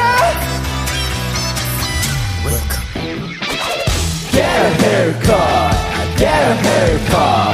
[4.32, 5.76] Get a haircut.
[6.18, 7.49] Get a haircut.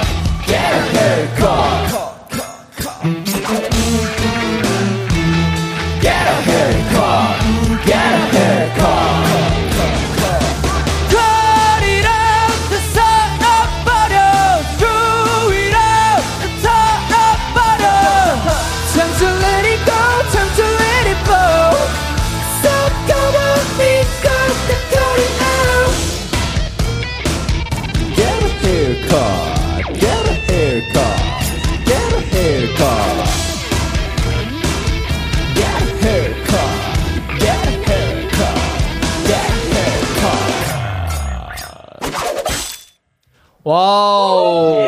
[43.65, 44.85] Wow.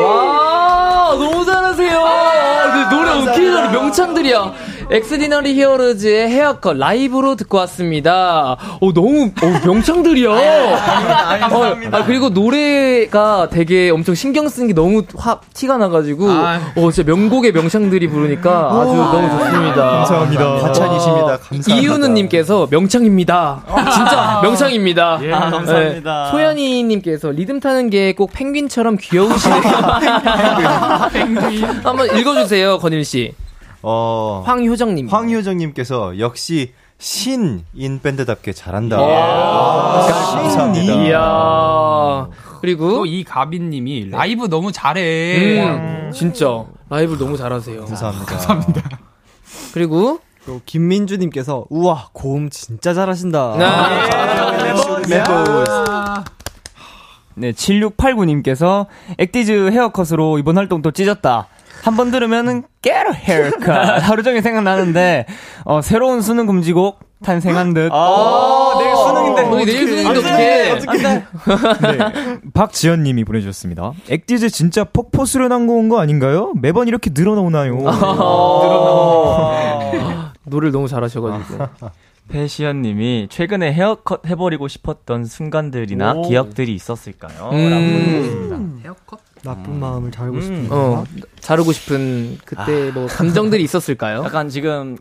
[0.00, 1.98] 와, 너무 잘하세요.
[2.06, 4.52] 아, 그 노래 웃기는 명창들이야.
[4.92, 8.56] 엑스디너리 히어로즈의 헤어컷 라이브로 듣고 왔습니다.
[8.80, 10.30] 어, 너무, 어, 명창들이야.
[11.50, 17.10] 어, 아, 그리고 노래가 되게 엄청 신경 쓴 게 너무 확 티가 나가지고, 어, 진짜
[17.10, 19.90] 명곡의 명창들이 부르니까 아주 너무 좋습니다.
[19.90, 20.54] 감사합니다.
[20.60, 21.26] 과찬이십니다.
[21.38, 21.74] 감사합니다.
[21.74, 23.62] 이유는님께서 명창입니다.
[23.94, 25.18] 진짜 명창입니다.
[25.22, 26.24] 예, 감사합니다.
[26.26, 26.30] 네.
[26.30, 29.62] 소연이님께서 리듬 타는 게 꼭 펭귄처럼 귀여우시네요.
[31.82, 33.32] 한번 읽어주세요, 건일 씨.
[33.82, 35.08] 어, 황효정님.
[35.08, 37.64] 황효정님께서 역시 신인
[38.02, 38.96] 밴드답게 잘한다.
[39.00, 39.16] 예.
[39.16, 40.92] 아, 감사합니다.
[41.02, 42.28] 이야.
[42.60, 45.64] 그리고 또이 가빈님이 라이브 너무 잘해.
[45.64, 47.84] 음, 진짜 라이브를 너무 잘하세요.
[47.86, 48.32] 감사합니다.
[49.74, 53.56] 그리고 또 김민주님께서 우와 고음 진짜 잘하신다.
[57.34, 58.86] 네, 7689님께서
[59.18, 61.48] 액티즈 헤어컷으로 이번 활동 또 찢었다.
[61.82, 63.68] 한 번 들으면은 get a haircut
[64.02, 65.26] 하루 종일 생각나는데
[65.64, 67.88] 어, 새로운 수능 금지곡 탄생한 듯.
[67.92, 69.42] 아, 내일 수능인데.
[69.42, 71.02] 어, 내일 수능인데 어떻게?
[71.02, 71.24] 네.
[72.52, 73.92] 박지연 님이 보내 주셨습니다.
[74.10, 76.52] 액티즈 진짜 폭포 수련한 거온 거 아닌가요?
[76.60, 77.76] 매번 이렇게 늘어나오나요?
[80.44, 81.66] 노래를 너무 잘하셔 가지고.
[82.28, 86.22] 패시언 님이 최근에 헤어컷 해버리고 싶었던 순간들이나 오.
[86.22, 87.50] 기억들이 있었을까요?
[87.52, 87.70] 음.
[87.70, 88.56] 라고 보내주셨습니다.
[88.84, 89.20] 헤어컷?
[89.42, 91.04] 나쁜 마음을 달고 싶은 어, 거.
[91.40, 94.22] 자르고 싶은 그때 뭐 감정들이 있었을까요?
[94.24, 94.96] 약간 지금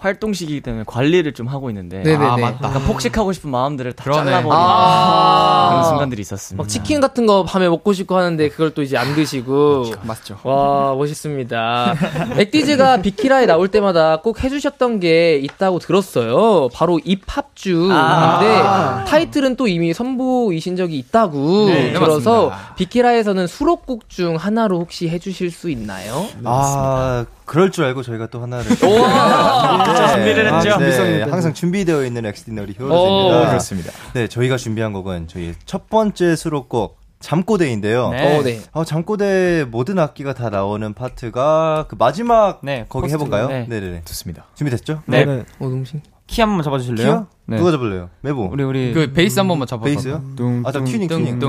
[0.00, 2.24] 활동 시기이기 때문에 관리를 좀 하고 있는데 네네네.
[2.24, 2.68] 아, 맞다.
[2.70, 4.24] 그러니까 폭식하고 싶은 마음들을 다 그러네.
[4.24, 5.68] 잘라버리는 아.
[5.70, 6.62] 그런 순간들이 있었습니다.
[6.62, 9.92] 막 치킨 같은 거 밤에 먹고 싶고 하는데 그걸 또 이제 안 드시고.
[10.02, 10.38] 맞죠.
[10.42, 11.94] 와, 멋있습니다.
[12.38, 16.68] 액디즈가 비키라에 나올 때마다 꼭 해주셨던 게 있다고 들었어요.
[16.72, 19.04] 바로 입합주인데 아.
[19.06, 22.74] 타이틀은 또 이미 선보이신 적이 있다고 네, 들어서 맞습니다.
[22.76, 26.26] 비키라에서는 수록곡 중 하나로 혹시 해주실 수 있나요?
[26.44, 28.64] 아, 그럴 줄 알고 저희가 또 하나를!
[28.76, 30.78] 준비를 했죠.
[30.78, 33.48] 네, 항상 준비되어 있는 엑스디너리 오, 히어로즈입니다.
[33.48, 33.92] 그렇습니다.
[34.14, 38.10] 네, 저희가 준비한 곡은 저희 첫 번째 수록곡 잠꼬대인데요.
[38.10, 38.38] 네.
[38.38, 38.60] 어, 네.
[38.70, 43.16] 어, 잠꼬대 모든 악기가 다 나오는 파트가 그 마지막 네, 거기 post.
[43.16, 43.48] 해볼까요?
[43.48, 43.66] 네.
[43.68, 44.02] 네, 네, 네.
[44.04, 44.44] 좋습니다.
[44.54, 45.02] 준비됐죠?
[45.06, 45.24] 네.
[45.24, 45.40] 네.
[45.58, 47.04] 어, 너무 신 키 한 번만 잡아주실래요?
[47.06, 47.26] 키요?
[47.46, 47.56] 네.
[47.56, 48.08] 누가 잡을래요?
[48.20, 48.50] 메보.
[48.52, 49.84] 우리 우리 그 베이스 한 번만 잡아서.
[49.84, 50.22] 베이스요?
[50.36, 51.40] 뚱, 아, 저 튜닝, 튜닝.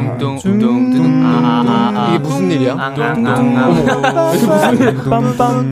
[2.10, 2.74] 이게 무슨 일이야?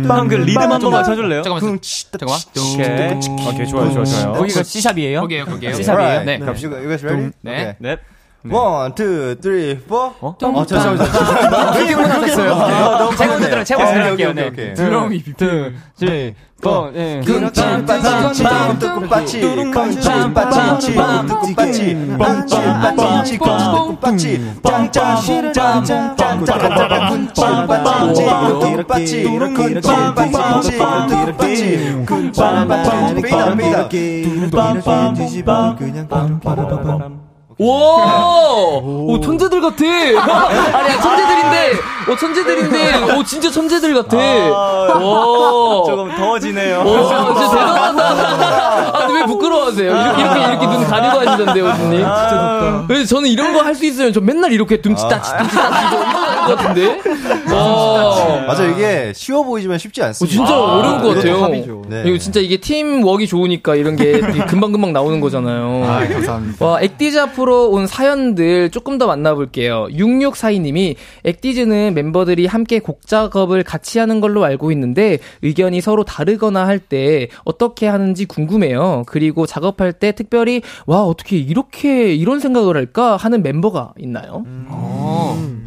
[0.07, 1.41] 형그 리듬 한 번만 쳐줄래요?
[1.41, 1.79] 잠깐만.
[1.81, 2.39] 잠깐만.
[3.49, 4.33] 오케이, 좋아요, 좋아요, 좋아요.
[4.33, 5.21] 거기가 C샵이에요?
[5.21, 5.71] 거기에요, 거기요.
[5.71, 6.25] Alright.
[6.25, 6.37] 네.
[6.37, 7.31] 그럼 you guys ready?
[7.41, 7.75] 네.
[7.79, 7.97] 네.
[8.49, 10.13] One, two, three, four.
[10.21, 10.33] 어?
[10.41, 11.03] 어, 잠시만요.
[11.75, 13.09] 이렇게 혼났어요?
[13.17, 14.13] 제가 먼저 들어요, 제가 먼저.
[14.13, 14.47] 오케이, 네.
[14.47, 14.73] 오케이.
[14.75, 16.35] 드럼이 둘, 셋, 넷,
[16.93, 17.21] 네.
[17.25, 18.43] 그렇지, 빠치,
[18.79, 20.95] 뚜꾸빠치, 콩치, 빠치,
[21.27, 21.83] 뚜꾸빠치,
[22.17, 27.67] 뻥치, 빠치, 뚜꾸빠치, 짱짱, 짱, 짱짱,
[28.59, 29.23] 뚜꾸빠치,
[32.05, 33.89] 쿵빵빠치, 삐다, 삐다.
[35.13, 37.18] 뒤집어 그냥 빰빰빰빰
[37.59, 38.79] 와!
[38.81, 39.83] 오, 천재들 같아!
[40.77, 41.58] 아니야, 천재들인데,
[42.09, 44.17] 어, 천재들인데, 오, 진짜 천재들 같아!
[44.17, 45.83] 와!
[45.85, 46.79] 조금 더워지네요.
[46.81, 48.97] 오, 진짜 대단하다!
[48.97, 49.91] 아, 근데 왜 부끄러워하세요?
[49.91, 51.97] 이렇게, 이렇게, 이렇게 눈 가리고 하시던데, 오주님.
[51.99, 52.85] 진짜 덥다.
[52.89, 56.47] 왜 저는 이런 거 할 수 있으면 저 맨날 이렇게 둠치다치, 둠치다치, 이거 이렇게 하는
[56.47, 57.53] 것 같은데?
[57.55, 58.41] 와.
[58.47, 60.35] 맞아, 이게 쉬워 보이지만 쉽지 어, 않습니다.
[60.35, 61.47] 진짜 어려운 것 같아요.
[61.87, 62.03] 네.
[62.03, 65.83] 그리고 진짜 이게 팀워크 좋으니까 이런 게 금방금방 나오는 거잖아요.
[65.85, 66.65] 아, 감사합니다.
[66.65, 69.87] 와, 액디즈 앞으로 온 사연들 조금 더 만나볼게요.
[69.91, 76.79] 6642님이 액디즈는 멤버들이 함께 곡 작업을 같이 하는 걸로 알고 있는데 의견이 서로 다르거나 할
[76.79, 79.03] 때 어떻게 하는지 궁금해요.
[79.05, 84.43] 그리고 작업할 때 특별히 와, 어떻게 이렇게 이런 생각을 할까 하는 멤버가 있나요?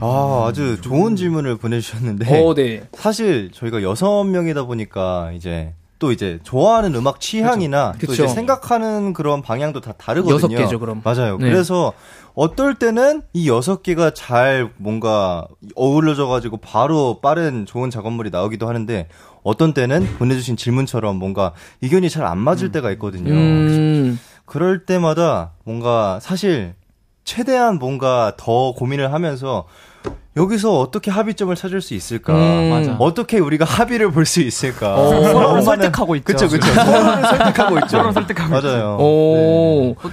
[0.01, 2.27] 아, 아주 좋은 질문을 보내주셨는데.
[2.45, 2.83] 어, 네.
[2.93, 8.25] 사실 저희가 여섯 명이다 보니까 이제 또 이제 좋아하는 음악 취향이나 또 그쵸.
[8.25, 10.35] 이제 생각하는 그런 방향도 다 다르거든요.
[10.35, 11.01] 여섯 개죠, 그럼.
[11.05, 11.37] 맞아요.
[11.39, 11.49] 네.
[11.49, 11.93] 그래서
[12.35, 19.09] 어떨 때는 이 여섯 개가 잘 뭔가 어우러져 가지고 바로 빠른 좋은 작업물이 나오기도 하는데
[19.43, 23.33] 어떤 때는 보내주신 질문처럼 뭔가 의견이 잘 안 맞을 때가 있거든요.
[23.33, 26.75] 음, 그럴 때마다 뭔가 사실
[27.25, 29.65] 최대한 뭔가 더 고민을 하면서
[30.37, 32.33] 여기서 어떻게 합의점을 찾을 수 있을까?
[32.33, 32.97] 음.
[32.99, 34.95] 어떻게 우리가 합의를 볼 수 있을까?
[34.95, 35.09] 어.
[35.23, 36.25] 서로를 엄마는- 설득하고 있죠.
[36.25, 36.67] 그쵸, 그쵸.
[36.73, 38.13] 서로를 설득하고 있죠.
[38.13, 38.97] 설득하고 맞아요.
[38.99, 40.11] 오, 네,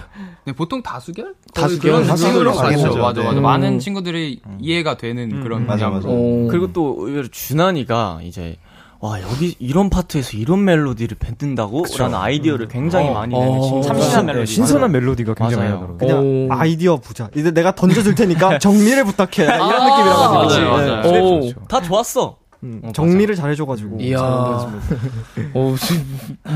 [0.54, 1.34] 보통 다수결?
[1.54, 2.06] 다수결?
[2.06, 2.52] 다수결로.
[2.52, 2.98] 하죠.
[2.98, 3.34] 맞아, 맞아.
[3.34, 3.40] 네.
[3.40, 5.96] 많은 친구들이 이해가 되는 그런 맞아, 방향으로.
[5.96, 6.08] 맞아.
[6.10, 6.48] 오.
[6.50, 8.56] 그리고 또 의외로 준환이가 이제
[9.02, 11.86] 와 여기 이런 파트에서 이런 멜로디를 뱉는다고?
[11.98, 13.62] 라는 아이디어를 굉장히 많이 내는 어.
[13.62, 13.82] 친구.
[13.88, 14.52] 참신한 네, 멜로디.
[14.54, 15.56] 신선한 멜로디가 굉장히.
[15.56, 15.98] 많이 나더라고요.
[15.98, 16.20] 그냥
[16.52, 16.54] 오.
[16.54, 17.30] 아이디어 부자.
[17.36, 19.44] 이제 내가 던져줄 테니까 정리를 부탁해.
[19.46, 20.46] 이런 느낌이라 가지고.
[20.66, 21.02] 맞아요, 맞아요.
[21.04, 21.20] 네.
[21.56, 21.66] 오.
[21.70, 22.38] 다 좋았어.
[22.62, 23.98] 음, 정리를 잘 해줘가지고.
[24.02, 24.17] 이야.
[24.17, 25.60] 잘 만들었습니다.
[25.60, 26.06] 오, 지-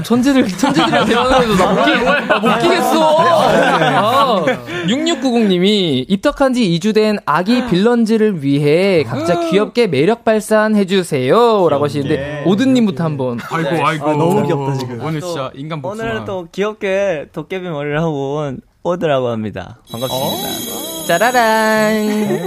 [0.04, 1.92] 천재들, 천재들이랑 대화하면서 나못 끼,
[2.34, 3.20] 아, 못 끼겠어!
[3.22, 4.46] 아,
[4.88, 11.70] 6690님이 입덕한 지 2주 된 아기 빌런즈를 위해 각자 귀엽게 매력 발산해주세요.
[11.70, 13.40] 라고 하시는데, 오드님부터 한 번.
[13.50, 14.10] 아이고, 아이고.
[14.10, 15.02] 아, 너무 귀엽다, 지금.
[15.06, 16.04] 오늘 진짜 인간 복숭아.
[16.06, 19.80] 오늘은 또 귀엽게 도깨비 머리를 하고 온 오드라고 합니다.
[19.90, 21.08] 반갑습니다.
[21.08, 22.40] 짜라란.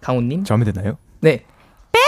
[0.00, 0.44] 강훈님?
[0.44, 0.96] 저 하면 되나요?
[1.20, 1.44] 네.
[1.92, 1.98] 빼!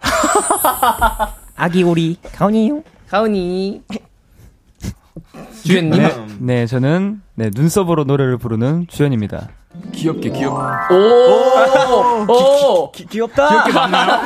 [1.56, 2.16] 아기 오리.
[2.34, 2.82] 가온이요.
[3.08, 3.82] 가온이.
[5.64, 6.36] 주연님?
[6.40, 9.48] 네, 저는 네, 눈썹으로 노래를 부르는 주연입니다.
[9.92, 10.94] 귀엽게, 귀엽게.
[10.94, 12.26] 오!
[12.32, 12.92] 오!
[12.92, 13.48] 귀엽다.
[13.48, 14.20] 귀엽게 맞나요?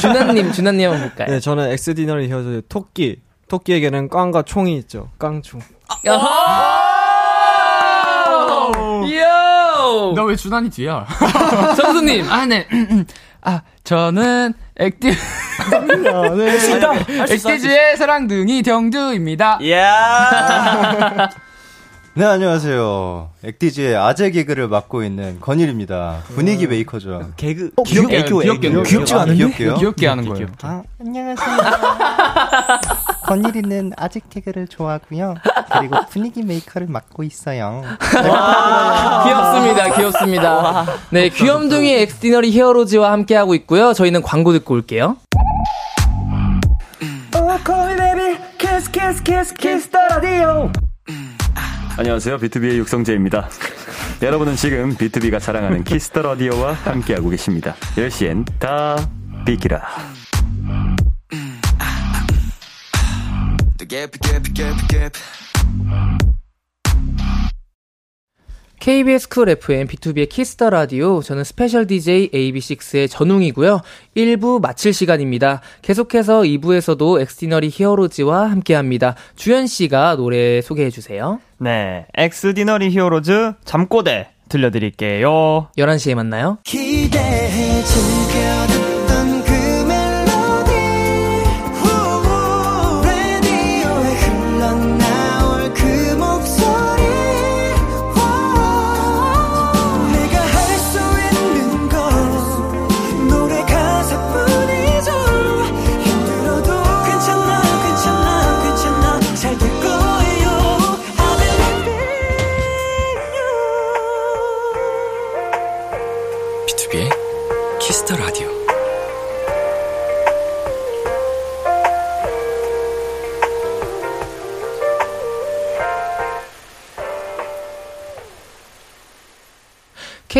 [0.00, 1.28] 준한님, 준한님 한번 볼까요?
[1.28, 3.22] 네, 저는 엑스디너리 히어로즈 토끼.
[3.48, 5.10] 토끼에게는 꽝과 총이 있죠.
[5.18, 5.60] 깡총.
[6.04, 6.26] 야호!
[9.86, 10.12] 요!
[10.14, 11.06] 너왜 준환이 뒤야?
[11.76, 12.28] 선수님!
[12.30, 12.66] 아, 네.
[13.42, 15.12] 아, 저는 액티,
[17.30, 19.58] 액티즈의 사랑둥이 정두입니다.
[19.62, 21.30] 이야.
[22.14, 23.30] 네, 안녕하세요.
[23.44, 26.22] 액디즈의 아재 개그를 맡고 있는 건일입니다.
[26.34, 27.30] 분위기 메이커죠.
[27.36, 28.70] 개그 귀엽게, 귀엽게.
[28.82, 29.36] 귀엽지가 않은데?
[29.44, 29.74] 귀엽게요?
[29.74, 30.46] 귀엽게 하는 거예요.
[30.62, 31.46] 아, 안녕하세요.
[33.26, 35.34] 건일이는 아직 태그를 좋아하고요.
[35.72, 37.82] 그리고 분위기 메이커를 맡고 있어요.
[39.24, 40.86] 귀엽습니다, 귀엽습니다.
[41.10, 43.92] 네, 귀염둥이 엑스디너리 히어로즈와 함께하고 있고요.
[43.92, 45.16] 저희는 광고 듣고 올게요.
[49.22, 50.70] Kiss the radio.
[51.98, 52.38] 안녕하세요.
[52.38, 53.48] 비투비의 육성재입니다.
[54.22, 57.74] 여러분은 지금 비투비가 자랑하는 Kiss the Radio와 함께하고 계십니다.
[57.96, 58.96] 10시엔 다
[59.44, 59.82] 비키라.
[68.78, 73.80] KBS 쿨 FM 비투비의 Kiss the Radio 저는 special DJ AB6IX의 전웅이고요.
[74.16, 75.60] 1부 마칠 시간입니다.
[75.82, 79.16] 계속해서 2부에서도 엑스디너리 히어로즈와 함께합니다.
[79.34, 81.40] 주연 씨가 노래 소개해 주세요.
[81.58, 85.70] 네, 엑스디너리 히어로즈 잠꼬대 들려드릴게요.
[85.76, 86.58] 11시에 만나요.
[86.64, 88.95] 기대해 즐겨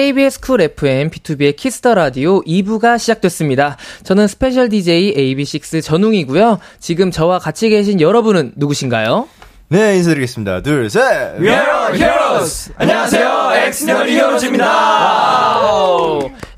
[0.06, 3.76] KBS 쿨 FM 비투비의 Kiss the Radio 2부가 시작됐습니다.
[4.04, 6.60] 저는 special DJ AB6IX 전웅이고요.
[6.78, 9.26] 지금 저와 같이 계신 여러분은 누구신가요?
[9.68, 10.62] 네, 인사드리겠습니다.
[10.62, 11.02] 둘, 셋!
[11.40, 12.72] We are heroes!
[12.76, 14.66] 안녕하세요, 엑스디너리 히어로즈입니다.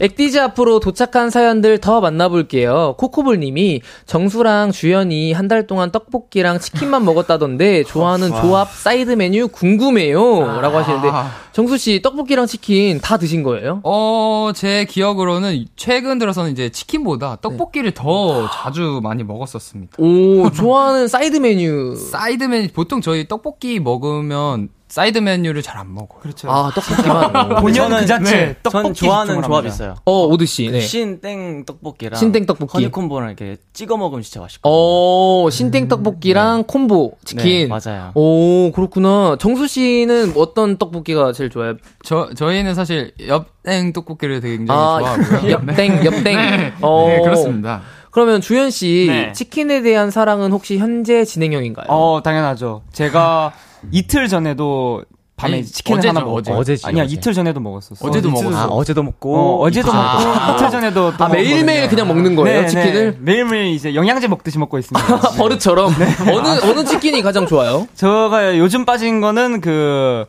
[0.00, 2.94] 액디즈 앞으로 도착한 사연들 더 만나볼게요.
[2.98, 8.42] 코코볼님이 정수랑 주연이 한 달 동안 떡볶이랑 치킨만 먹었다던데 좋아하는 와.
[8.42, 10.60] 조합 사이드 메뉴 궁금해요.
[10.60, 11.08] 라고 하시는데
[11.52, 13.80] 정수씨 떡볶이랑 치킨 다 드신 거예요?
[13.82, 19.94] 어, 제 기억으로는 최근 들어서는 이제 치킨보다 떡볶이를 더 자주 많이 먹었었습니다.
[19.98, 21.96] 오, 좋아하는 사이드 메뉴.
[21.96, 26.18] 사이드 메뉴, 보통 저희 떡볶이 먹으면 사이드 메뉴를 잘 안 먹어요.
[26.20, 26.50] 그렇죠.
[26.50, 27.56] 아, 떡볶이만.
[27.60, 29.68] 본연 그 자체 네, 전 떡볶이 좋아하는 조합이 합니다.
[29.74, 29.94] 있어요.
[30.06, 30.70] 어, 오드씨.
[30.70, 30.80] 네.
[30.80, 32.72] 신땡 떡볶이랑 신땡 떡볶이.
[32.72, 34.62] 허니콤보랑 이렇게 찍어 먹으면 진짜 맛있고.
[34.68, 37.44] 어, 신땡 떡볶이랑 콤보 치킨.
[37.44, 38.12] 네, 맞아요.
[38.14, 39.36] 오, 그렇구나.
[39.38, 41.74] 정수 씨는 어떤 떡볶이가 제일 좋아요?
[42.02, 45.50] 저 저희는 사실 엽땡 떡볶이를 되게 굉장히 아, 좋아하고요.
[45.52, 46.22] 엽땡, 엽땡.
[46.24, 47.06] 네, 어.
[47.08, 47.82] 네, 그렇습니다.
[48.18, 49.32] 그러면 주현 씨 네.
[49.32, 51.86] 치킨에 대한 사랑은 혹시 현재 진행형인가요?
[51.88, 52.82] 어, 당연하죠.
[52.92, 53.52] 제가
[53.92, 55.04] 이틀 전에도
[55.36, 56.52] 밤에 아니, 치킨을 어제죠, 하나 먹었 어제.
[56.52, 56.84] 어제 지.
[56.84, 57.14] 아니야, 어제.
[57.14, 58.08] 이틀 전에도 먹었었어.
[58.08, 58.60] 어제도 이틀 먹었어.
[58.60, 60.52] 아, 어제도 먹고, 어, 어제도 이틀 먹고, 전에도.
[60.56, 61.88] 이틀 전에도 또 아, 매일 매일 먹었거든요.
[61.90, 63.10] 그냥 먹는 거예요, 네, 치킨을?
[63.12, 63.18] 네.
[63.20, 65.20] 매일 매일 이제 영양제 먹듯이 먹고 있습니다.
[65.38, 65.94] 버릇처럼.
[65.96, 66.32] 네.
[66.32, 67.86] 어느 어느 치킨이 가장 좋아요?
[67.94, 70.26] 제가 요즘 빠진 거는 그,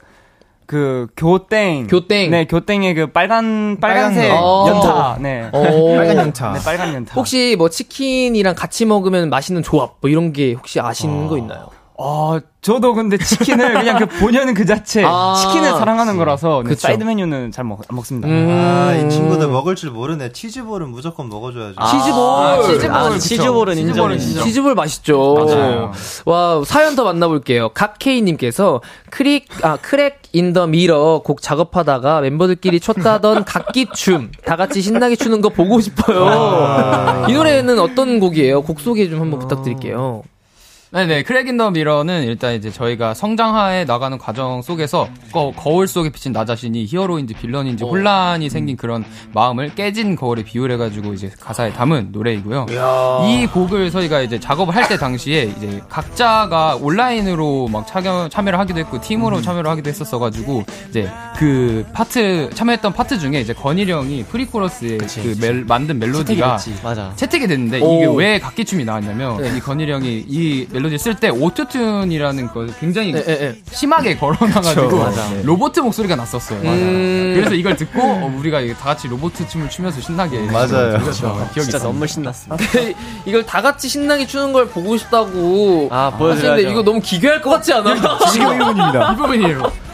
[0.70, 1.88] 그, 교땡.
[1.88, 2.30] 교땡.
[2.30, 4.66] 네, 교땡의 그 빨간, 빨간색 빨간 거.
[4.70, 5.18] 연타.
[5.20, 5.50] 네.
[5.52, 5.96] 어.
[5.98, 6.54] 빨간 연타.
[6.54, 7.16] 네, 빨간 연타.
[7.16, 11.70] 혹시 뭐 치킨이랑 같이 먹으면 맛있는 조합 뭐 이런 게 혹시 아시는 거 있나요?
[12.02, 16.88] 어, 저도 근데 치킨을 그냥 그 본연은 그 자체 아, 치킨을 사랑하는 거라서 네, 그쵸.
[16.88, 18.26] 사이드 메뉴는 잘 먹, 안 먹습니다.
[18.30, 19.06] 아, 음.
[19.06, 20.32] 이 친구들 먹을 줄 모르네.
[20.32, 21.76] 치즈볼은 무조건 먹어줘야죠.
[21.76, 22.24] 치즈볼.
[22.24, 22.92] 아, 치즈볼.
[22.96, 23.18] 아.
[23.20, 24.44] 치즈볼은 인정이죠.
[24.44, 25.34] 치즈볼 맛있죠.
[25.34, 25.92] 맞아요.
[26.26, 27.70] 와, 사연 더 만나볼게요.
[27.74, 34.32] 각케이님께서 Crick, 아, Crack in the Mirror 곡 작업하다가 멤버들끼리 췄다던 각기 춤.
[34.46, 37.26] 다 같이 신나게 추는 거 보고 싶어요.
[37.28, 38.62] 이 노래는 어떤 곡이에요?
[38.62, 40.24] 곡 소개 좀 한번 부탁드릴게요.
[40.92, 46.10] 네네, Crack in the Mirror는 일단 이제 저희가 성장해 나가는 과정 속에서 거, 거울 속에
[46.10, 52.10] 비친 나 자신이 히어로인지 villain인지 혼란이 생긴 그런 마음을 깨진 거울에 비유해가지고 이제 가사에 담은
[52.12, 52.66] 노래이고요.
[53.28, 58.80] 이 곡을 저희가 이제 작업을 할 때 당시에 이제 각자가 온라인으로 막 참여, 참여를 하기도
[58.80, 64.98] 했고 팀으로 참여를 하기도 했었어가지고 이제 그 파트, 참여했던 파트 중에 이제 건일이 형이 pre-chorus에
[64.98, 66.58] 그 멜- 만든 멜로디가
[67.16, 68.16] 채택이 됐는데 이게 오.
[68.16, 73.38] 왜 각기춤이 나왔냐면 이 건일이 형이 이 멜로디 쓸 때 auto-tune이라는 걸 굉장히 네, 네,
[73.38, 73.56] 네.
[73.72, 75.30] 심하게 걸어놔가지고 그쵸, 맞아.
[75.30, 75.42] 네.
[75.44, 76.60] 로봇 목소리가 났었어요.
[76.62, 77.34] 음.
[77.36, 81.00] 그래서 이걸 듣고 어, 우리가 다 같이 로봇 춤을 추면서 신나게 맞아요.
[81.00, 81.34] 그렇죠.
[81.54, 81.80] 기억이 진짜 있습니다.
[81.84, 82.58] 너무 신났어.
[83.26, 86.70] 이걸 다 같이 신나게 추는 걸 보고 싶다고 아, 하시는데 보여드려야죠.
[86.70, 87.96] 이거 너무 기괴할 것 같지 않아?
[88.32, 89.12] 지금 이 부분입니다.
[89.14, 89.89] 이 부분이에요.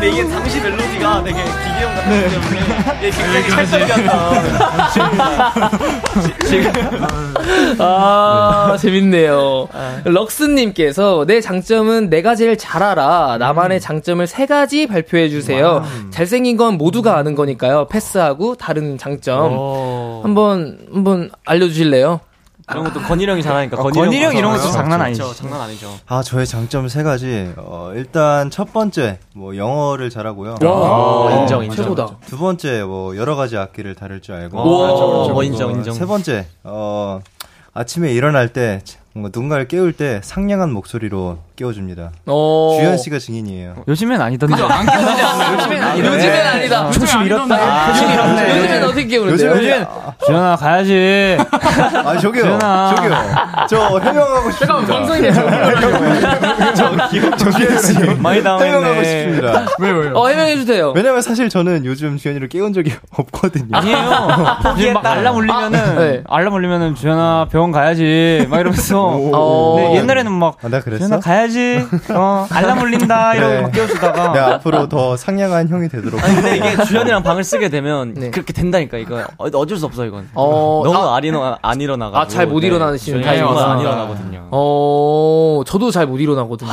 [0.00, 4.40] 근데 이게 당시 멜로디가 되게 기계음 같기 때문에 이게 굉장히 찰떡이었다.
[7.78, 9.68] 아, 재밌네요.
[10.04, 13.36] 럭스님께서 내 장점은 내가 제일 잘 알아.
[13.38, 15.84] 나만의 장점을 세 가지 발표해 주세요.
[16.08, 17.86] 잘생긴 건 모두가 아는 거니까요.
[17.88, 19.52] 패스하고 다른 장점.
[20.22, 22.20] 한번, 한번 알려주실래요?
[22.70, 25.24] 그런 것도 건일형이 잘하니까 어, 건일형 이런 것도 장난 아니죠.
[25.24, 25.92] 그렇죠, 장난 아니죠.
[26.06, 27.52] 아, 저의 장점 세 가지.
[27.56, 30.56] 어, 일단 첫 번째, 뭐 영어를 잘하고요.
[30.62, 31.84] 와, 어, 인정, 인정.
[31.84, 32.16] 최고다.
[32.26, 34.56] 두 번째, 뭐 여러 가지 악기를 다룰 줄 알고.
[34.56, 35.36] 와, 그렇죠, 그렇죠.
[35.36, 35.94] 어, 인정, 인정.
[35.94, 37.20] 세 번째, 어,
[37.74, 42.10] 아침에 일어날 때 뭔가 누군가를 깨울 때 상냥한 목소리로 깨워줍니다.
[42.26, 42.76] 어.
[42.80, 43.84] 주현 씨가 증인이에요.
[43.86, 44.54] 요즘엔 아니던데.
[44.54, 44.66] 그죠?
[44.66, 45.52] 안 깨우지 않나요?
[45.60, 46.08] 요즘엔 아니다.
[46.14, 46.90] 요즘엔 아니다.
[46.90, 47.90] 초심 잃었다.
[47.90, 48.58] 요즘엔 잃었네.
[48.58, 49.50] 요즘엔 어떻게 깨우는데요?
[49.50, 49.86] 요즘엔
[50.26, 51.36] 주연아 가야지.
[52.04, 52.94] 아 저기요, 주연아.
[52.94, 53.14] 저기요,
[53.68, 54.86] 저 해명하고 싶습니다.
[54.86, 55.32] 방송이네.
[56.74, 59.04] 저 주현 씨 많이 해명하고 당했네.
[59.04, 59.66] 싶습니다.
[59.78, 60.12] 왜, 왜요?
[60.14, 60.92] 어, 해명해 주세요.
[60.96, 63.76] 왜냐면 사실 저는 요즘 주현이를 깨운 적이 없거든요.
[63.76, 63.98] 아니에요.
[64.78, 66.22] 이제 막 알람 울리면은 네.
[66.26, 69.10] 알람 울리면은 주연아 병원 가야지 막 이러면서.
[69.32, 69.76] 어.
[69.78, 70.98] 네, 옛날에는 막 아, 나 그랬어?
[71.06, 71.49] 주연아 가야지.
[72.14, 73.62] 어 알람 울린다 이러고.
[73.62, 74.32] 막 깨워주다가.
[74.32, 76.22] 내가 앞으로 더 상냥한 형이 되도록.
[76.22, 78.30] 아니 근데 이게 주연이랑 방을 쓰게 되면 네.
[78.30, 80.28] 그렇게 된다니까 이거 어, 어쩔 수 없어 이건.
[80.34, 82.18] 어, 너무 아, 안 일어나 안 일어나가지고.
[82.20, 83.72] 아, 잘 못 일어나시는 주연이 타입이구나.
[83.72, 84.48] 안 일어나거든요.
[84.50, 86.70] 어, 저도 잘 못 일어나거든요.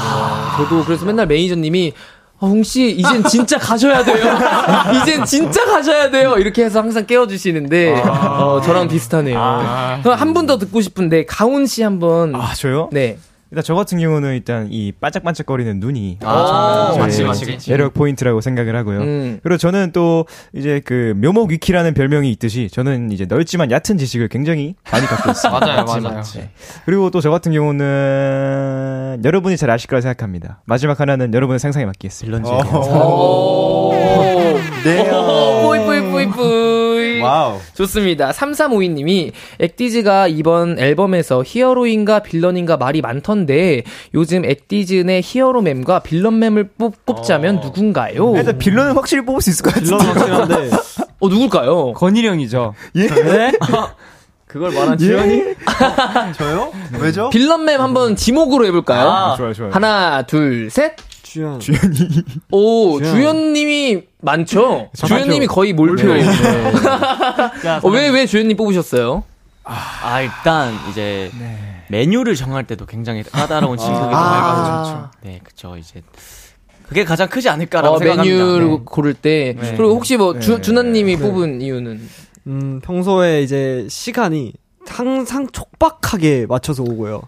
[0.58, 1.94] 저도 그래서 맨날 매니저님이
[2.40, 4.18] 아, 홍씨, 이젠 진짜 가셔야 돼요.
[5.02, 6.36] 이젠 진짜 가셔야 돼요.
[6.38, 10.00] 이렇게 해서 항상 깨워주시는데, 어, 저랑 비슷하네요.
[10.04, 12.36] 그럼 한분 더 듣고 싶은데, 가훈 씨 한 번.
[12.36, 12.90] 아, 저요?
[12.92, 13.18] 네.
[13.52, 17.72] 일단 저 같은 경우는 일단 이 반짝반짝거리는 눈이 아, 제 맞지, 맞지, 맞지.
[17.72, 19.00] 매력 포인트라고 생각을 하고요.
[19.02, 19.40] 음.
[19.44, 24.76] 그리고 저는 또 이제 그 묘목 위키라는 별명이 있듯이 저는 이제 넓지만 얕은 지식을 굉장히
[24.92, 25.60] 많이 갖고 있습니다.
[25.86, 26.22] 맞아요, 맞아요.
[26.36, 26.50] 네.
[26.86, 30.62] 그리고 또 저 같은 경우는 여러분이 잘 아실 거라 생각합니다.
[30.66, 32.38] 마지막 하나는 여러분의 상상에 맡기겠습니다.
[32.78, 33.94] 오.
[34.84, 35.10] 네.
[35.12, 36.87] 오, 뿌이, 뿌이, 뿌이, 뿌이.
[37.22, 37.60] wow.
[37.74, 38.32] 좋습니다.
[38.32, 47.60] 3352님이 엑디즈가 이번 앨범에서 히어로인가 villain인가 말이 많던데 요즘 액디즈 내 히어로mem과 빌런mem을 뽑, 뽑자면
[47.62, 48.34] 누군가요?
[48.36, 49.98] 일단 빌런은 확실히 뽑을 수 있을 것 같은데.
[49.98, 50.76] 빌런 확실한데.
[51.20, 51.94] 어, 누굴까요?
[51.94, 52.74] 건일형이죠.
[52.98, 53.08] 예?
[53.08, 53.52] 네?
[54.48, 55.44] 그걸 말한 주연이?
[56.38, 56.72] 저요?
[57.00, 57.30] 왜죠?
[57.32, 59.10] 빌런mem 한번 지목으로 해볼까요?
[59.10, 59.72] 아, 좋아요, 좋아요.
[59.74, 60.96] 하나, 둘, 셋.
[61.38, 61.60] 주연.
[61.60, 62.24] 주연이.
[62.52, 63.16] 오, 주연.
[63.16, 64.90] 주연 님이 많죠?
[64.96, 66.14] 주연님이 거의 몰표.
[66.14, 66.26] 네.
[67.84, 69.24] 어, 왜, 왜 주연님 뽑으셨어요?
[69.64, 71.30] 아 일단 이제
[71.90, 75.12] 메뉴를 정할 때도 굉장히 까다로운 친구기도 아.
[75.14, 76.02] 해가지고 네 그쵸 이제
[76.88, 78.36] 그게 가장 크지 않을까라고 어, 생각합니다.
[78.36, 78.80] 메뉴를 네.
[78.86, 79.56] 고를 때.
[79.60, 79.74] 네.
[79.76, 80.62] 그리고 혹시 뭐, 주, 네.
[80.62, 82.10] 준하님이 뽑은 이유는?
[82.48, 84.54] 음, 평소에 이제 시간이
[84.90, 87.22] 항상 촉박하게 맞춰서 오고요.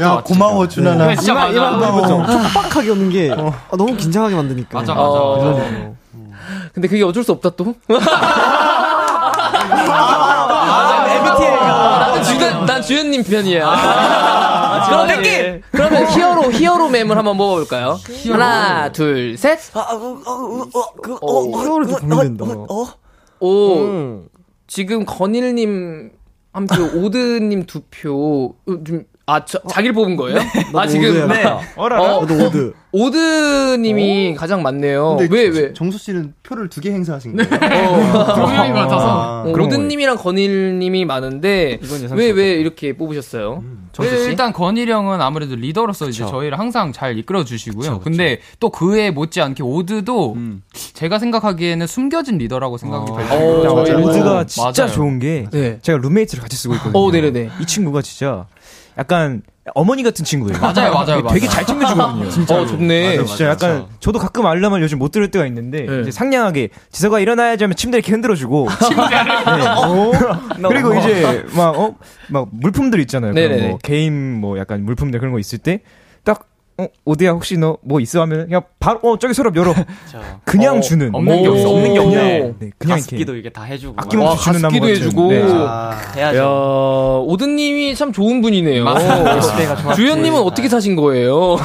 [0.00, 1.14] 야 고마워 준하나.
[1.16, 1.48] 진짜 맞아.
[1.50, 4.78] 이거 좀 촉박하게 오는 게 아, 너무 긴장하게 만드니까.
[4.78, 5.04] 맞아, 맞아.
[5.04, 5.38] 어.
[5.38, 5.96] 그러네요.
[6.72, 7.74] 근데 그게 어쩔 수 없다 또?
[11.10, 14.86] MBTI가 나는 주연, 난 주연님 편이야.
[14.86, 15.62] 그럼 뺄게.
[15.70, 17.98] 그러면 히어로, 히어로mem을 한번 먹어볼까요?
[18.28, 19.58] 하나, 둘, 셋.
[19.72, 19.78] 그,
[21.20, 22.44] 어, 히어로를 또 고민된다.
[23.40, 24.28] 오, 음.
[24.66, 26.12] 지금 건일님
[26.52, 28.56] 한 표, 오드님 두 표.
[28.66, 30.38] 어, 좀, 아, 저, 자기를 뽑은 거예요?
[30.74, 31.10] 아, 지금.
[31.10, 31.26] 오드야.
[31.28, 31.44] 네.
[31.76, 32.00] 어라.
[32.02, 32.72] 어, 나도 오드.
[32.92, 35.18] 오드님이 가장 많네요.
[35.30, 35.72] 왜, 왜?
[35.72, 37.48] 정수 씨는 표를 두 개 행사하신 거예요?
[37.88, 39.42] 어, 두 같아서.
[39.46, 41.78] 어, 오드님이랑 건일님이 많은데,
[42.12, 43.62] 왜, 왜 이렇게 뽑으셨어요?
[43.92, 44.16] 정수 씨?
[44.24, 48.00] 네, 일단 건일 형은 아무래도 리더로서 이제 저희를 항상 잘 이끌어 주시고요.
[48.00, 50.36] 근데 또 그에 못지않게 오드도
[50.94, 53.74] 제가 생각하기에는 숨겨진 리더라고 생각이 어, 들어요.
[53.74, 53.98] 맞아요.
[54.06, 54.92] 오드가 진짜 맞아요.
[54.94, 55.78] 좋은 게 네.
[55.82, 56.98] 제가 룸메이트를 같이 쓰고 있거든요.
[56.98, 57.50] 어, 네네네.
[57.60, 58.46] 이 친구가 진짜
[58.98, 59.42] 약간
[59.74, 60.58] 어머니 같은 친구예요.
[60.58, 61.48] 맞아요, 맞아요, 되게 맞아요.
[61.48, 62.28] 잘 챙겨주거든요.
[62.30, 62.60] 진짜.
[62.60, 63.24] 어, 좋네.
[63.24, 66.00] 진짜 약간 저도 가끔 알람을 요즘 못 들을 때가 있는데 네.
[66.00, 68.68] 이제 상냥하게 지서가 일어나야지 하면 침대 이렇게 흔들어주고
[70.58, 70.68] 네.
[70.68, 71.94] 그리고 이제 막어
[72.28, 73.32] 막 물품들 있잖아요.
[73.32, 75.82] 뭐 게임 뭐 약간 물품들 그런 거 있을 때딱
[76.82, 79.74] 어, 오디야 혹시 너 뭐 있어 하면 그냥 바로 어 저기 서랍 열어
[80.44, 81.52] 그냥 어, 주는 없는 게 오.
[81.52, 81.70] 없어.
[81.70, 82.14] 없는 게 없네.
[82.14, 85.28] 네, 그냥 이렇게 가습기도 이게 다 해주고 아낌없이 와, 주는 나무 가습기도 해주고.
[85.32, 85.42] 네.
[85.66, 87.24] 아, 야, 해야죠.
[87.28, 88.84] 오드님이 참 좋은 분이네요.
[89.96, 91.56] 주연님은 어떻게 사신 거예요?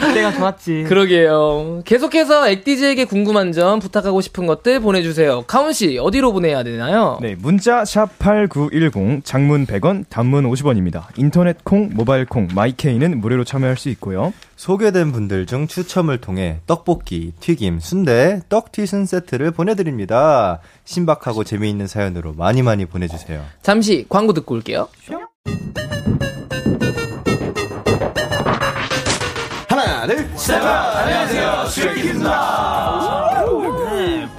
[0.00, 0.84] 그때가 좋았지.
[0.88, 1.82] 그러게요.
[1.84, 5.44] 계속해서 액디즈에게 궁금한 점, 부탁하고 싶은 것들 보내주세요.
[5.46, 7.18] 카운 씨, 어디로 보내야 되나요?
[7.20, 11.04] 네, 문자 샵 8910 장문 100원, 단문 50원입니다.
[11.16, 14.32] 인터넷 콩, 모바일 콩, 마이케이는 무료로 참여할 수 있고요.
[14.56, 20.60] 소개된 분들 중 추첨을 통해 떡볶이, 튀김, 순대, 떡튀순 세트를 보내드립니다.
[20.84, 23.44] 신박하고 재미있는 사연으로 많이 많이 보내주세요.
[23.62, 24.88] 잠시 광고 듣고 올게요.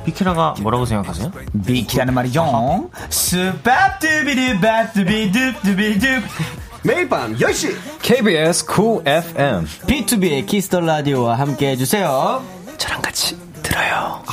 [0.06, 1.32] 비키라가 뭐라고 생각하세요?
[1.66, 2.90] 비키라는 말이죠.
[3.10, 6.08] 스밥두비두밥두비두두비두
[6.84, 7.76] 매일 밤 10시.
[8.02, 12.44] KBS Cool FM B2B의 키스터 라디오와 함께 해주세요.
[12.78, 14.24] 저랑 같이 들어요.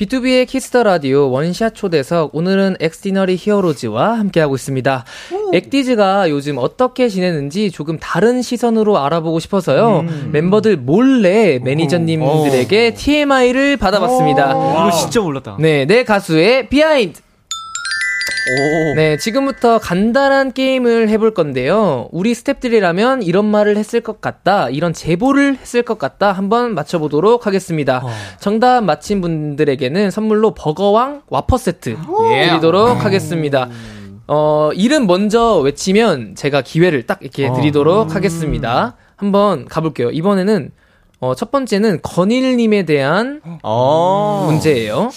[0.00, 5.04] B2B의 키스터 라디오 원샷 초대석 오늘은 Xdinary Heroes와 함께하고 있습니다.
[5.52, 10.06] 엑디즈가 요즘 어떻게 지내는지 조금 다른 시선으로 알아보고 싶어서요.
[10.32, 14.52] 멤버들 몰래 매니저님들에게 TMI를 받아봤습니다.
[14.52, 15.58] 이거 진짜 몰랐다.
[15.60, 17.20] 네, 내 가수의 behind.
[18.96, 22.08] 네, 지금부터 간단한 게임을 해볼 건데요.
[22.10, 28.02] 우리 스탭들이라면 이런 말을 했을 것 같다, 이런 제보를 했을 것 같다, 한번 맞춰보도록 하겠습니다.
[28.40, 31.96] 정답 맞힌 분들에게는 선물로 버거왕 Whopper 세트
[32.48, 33.68] 드리도록 하겠습니다.
[34.26, 38.96] 어, 이름 먼저 외치면 제가 기회를 딱 이렇게 드리도록 하겠습니다.
[39.16, 40.10] 한번 가볼게요.
[40.10, 40.70] 이번에는
[41.18, 43.42] 어, 첫 번째는 건일님에 대한
[44.46, 45.10] 문제예요.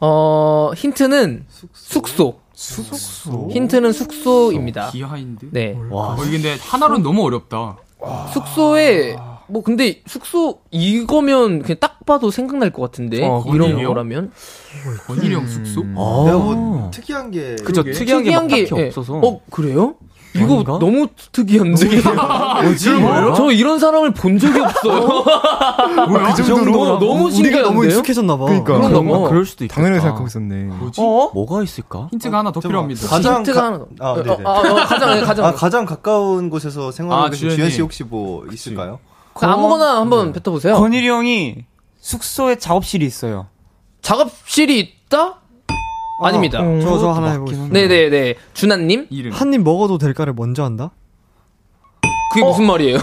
[0.00, 2.40] 어, 힌트는 숙소.
[2.54, 3.48] 숙소.
[3.50, 4.90] 힌트는 숙소입니다.
[4.90, 5.48] behind?
[5.50, 5.76] 네.
[5.90, 6.14] 와.
[6.14, 7.76] 어, 이게 근데 하나로는 너무 어렵다.
[8.32, 9.16] 숙소에
[9.46, 13.88] 뭐 근데 숙소 이거면 그냥 딱 봐도 생각날 것 같은데 어, 이런 건일이요?
[13.88, 14.32] 거라면
[15.06, 15.82] 건일이 형 숙소?
[15.82, 18.86] 내가 뭐 특이한 게 그죠, 특이한 게막 딱히 예.
[18.86, 19.14] 없어서.
[19.14, 19.96] 어 그래요?
[20.36, 20.78] 이거 아닌가?
[20.78, 21.86] 너무 특이한데.
[22.64, 22.84] 뭐지?
[23.36, 25.24] 저 이런 사람을 본 적이 없어요.
[26.08, 26.34] 뭐야?
[26.34, 27.40] 그 정도로 너무 신기한데요?
[27.40, 28.44] 우리가 너무 익숙해졌나 봐.
[28.46, 28.64] 그러니까.
[28.74, 29.18] 그런가 그런 봐.
[29.18, 29.76] 거 그럴 수도 있겠다.
[29.76, 30.54] 당연하게 생각하고 있었네.
[30.64, 31.00] 뭐지?
[31.00, 31.30] 어?
[31.32, 32.08] 뭐가 있을까?
[32.12, 33.06] 힌트가 하나 더 필요합니다.
[33.08, 33.86] 가장 힌트가 가- 하나 더.
[34.00, 34.38] 아, 어, 네네.
[34.44, 37.50] 아, 어, 가장 가장 아, 가장 가까운 곳에서 생활하고 아, 계신.
[37.50, 38.98] 주현 씨 혹시 뭐 있을까요?
[39.34, 40.74] 그 아무거나 한번 뱉어 보세요.
[40.74, 41.64] 건일이 형이
[42.00, 43.46] 숙소에 작업실이 있어요.
[44.02, 45.36] 작업실이 있다?
[46.20, 46.58] 아 닙니다.
[46.82, 47.72] 저, 저 하나 해보겠습니다.
[47.72, 48.34] 네네네.
[48.54, 49.06] 준하님?
[49.10, 49.32] 이름.
[49.32, 50.90] 한입 먹어도 될까를 먼저 한다?
[52.32, 52.98] 그게 무슨 말이에요?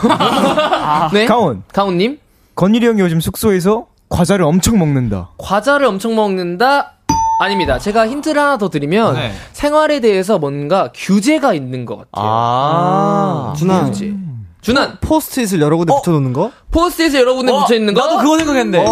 [1.14, 1.26] 네?
[1.26, 1.64] 가온.
[1.74, 2.20] 가온님?
[2.55, 5.30] 건일이 형이 요즘 숙소에서 과자를 엄청 먹는다.
[5.38, 6.93] 과자를 엄청 먹는다?
[7.41, 7.80] 아닙니다.
[7.80, 9.32] 제가 힌트를 하나 더 드리면 네.
[9.53, 12.12] 생활에 대해서 뭔가 규제가 있는 것 같아요.
[12.14, 13.53] 아.
[13.57, 13.86] 준아.
[13.86, 14.14] 규제.
[14.62, 16.51] 준한 포스트잇을 여러 군데 붙여놓는 거?
[16.70, 18.01] 포스트잇에 여러 군데 붙여 있는 거.
[18.01, 18.86] 나도 그거 생각했는데.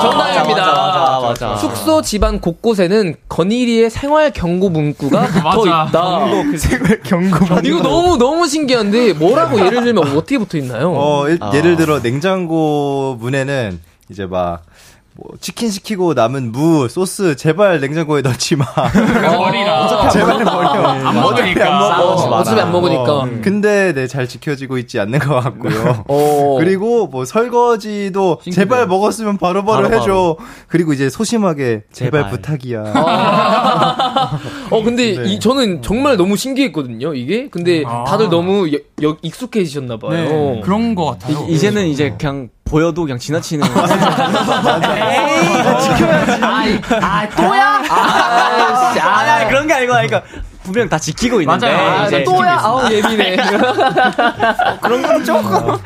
[0.00, 0.64] 정답입니다.
[1.28, 1.56] 맞아.
[1.56, 5.66] 숙소 집안 곳곳에는 건일이의 생활 경고 문구가 붙어.
[5.88, 6.26] 있다.
[6.58, 7.36] 생활 경고.
[7.64, 10.92] 이거 너무 너무 신기한데 뭐라고 예를 들면 어떻게 붙어 있나요?
[10.96, 11.52] 어, 일- 아.
[11.54, 14.62] 예를 들어 냉장고 문에는 이제 막
[15.18, 18.66] 뭐 치킨 시키고 남은 무, 소스 제발 냉장고에 넣지 마.
[18.66, 20.08] 버리라.
[20.10, 20.68] 제발 버려.
[20.68, 21.72] 안 먹으니까.
[21.74, 22.12] 안 먹어.
[22.12, 23.02] 어, 어차피 안 먹으니까.
[23.14, 26.04] 어, 근데 네, 잘 지켜지고 있지 않는 것 같고요.
[26.08, 26.56] 어.
[26.58, 30.36] 그리고 뭐 설거지도 제발 먹었으면 바로바로 바로, 해줘.
[30.68, 32.30] 그리고 이제 소심하게 제발, 제발.
[32.32, 32.82] 부탁이야.
[34.70, 35.32] 어 근데 네.
[35.32, 37.48] 이, 저는 정말 너무 신기했거든요 이게.
[37.48, 40.10] 근데 다들 너무 여, 여- 익숙해지셨나 봐요.
[40.12, 40.60] 네.
[40.62, 41.46] 그런 거 같아요.
[41.48, 43.66] 이, 제는 이제 그냥 보여도 그냥 지나치는.
[47.00, 47.82] 아 또야?
[47.88, 50.22] 아, 씨, 아니, 아니, 그런 게 아니고, 그러니까
[50.62, 51.66] 분명 다 지키고 있는데.
[51.72, 52.00] 맞아요.
[52.02, 52.58] 아, 이제 또야?
[52.60, 53.36] 아우 예민해.
[54.82, 55.76] 그런 건 조금.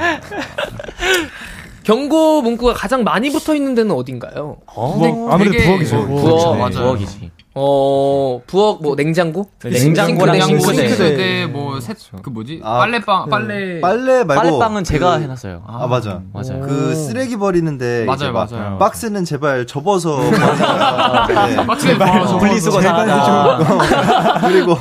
[1.82, 4.56] 경고 문구가 가장 많이 붙어 있는 데는 어딘가요?
[4.74, 6.06] 뭐, 아무래도 되게- 부엌이죠.
[6.06, 6.58] 부엌.
[6.58, 6.72] 맞아요.
[6.74, 7.30] 부엌이지.
[7.52, 9.50] 어 부엌 뭐 냉장고?
[9.64, 10.88] 냉장고랑 싱크대, 싱크대.
[10.88, 12.60] 싱크대 뭐셋그 뭐지?
[12.62, 15.62] 아, 빨래방 빨래 빨래 말고 빨래방은 제가 그- 해놨어요.
[15.66, 16.20] 아, 맞아.
[16.32, 16.60] 맞아요.
[16.60, 18.78] 그 쓰레기 버리는데 맞아요, 맞아요.
[18.78, 21.64] 박스는 제발 접어서 버리라.
[21.66, 24.40] 박스에 넣어서 분리수거 잘하자.
[24.46, 24.76] 그리고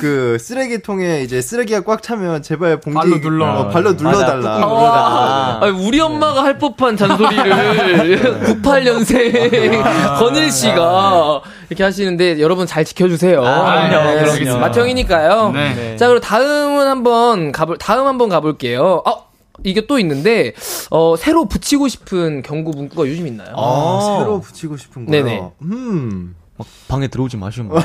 [0.00, 3.52] 그 쓰레기통에 이제 쓰레기가 꽉 차면 제발 봉지 발로 눌러.
[3.60, 4.50] 어, 발로 눌러달라.
[4.64, 13.44] 아, 아니, 우리 엄마가 할 법한 잔소리를 98년생 건일 씨가 이렇게 하시는데 여러분 잘 지켜주세요.
[13.44, 14.60] 아, 그럼요, 네, 그럼요.
[14.60, 15.52] 맏형이니까요.
[15.52, 15.96] 네.
[15.96, 19.02] 자, 그리고 다음은 한번 가볼, 다음 한번 가볼게요.
[19.04, 19.16] 아,
[19.62, 20.52] 이게 또 있는데,
[20.90, 23.54] 어, 새로 붙이고 싶은 경고 문구가 요즘 있나요?
[23.56, 25.24] 아, 새로 붙이고 싶은 거요.
[25.24, 25.42] 네네.
[25.62, 26.34] 음.
[26.56, 27.68] 막 방에 들어오지 마시면.
[27.70, 27.80] 뭐.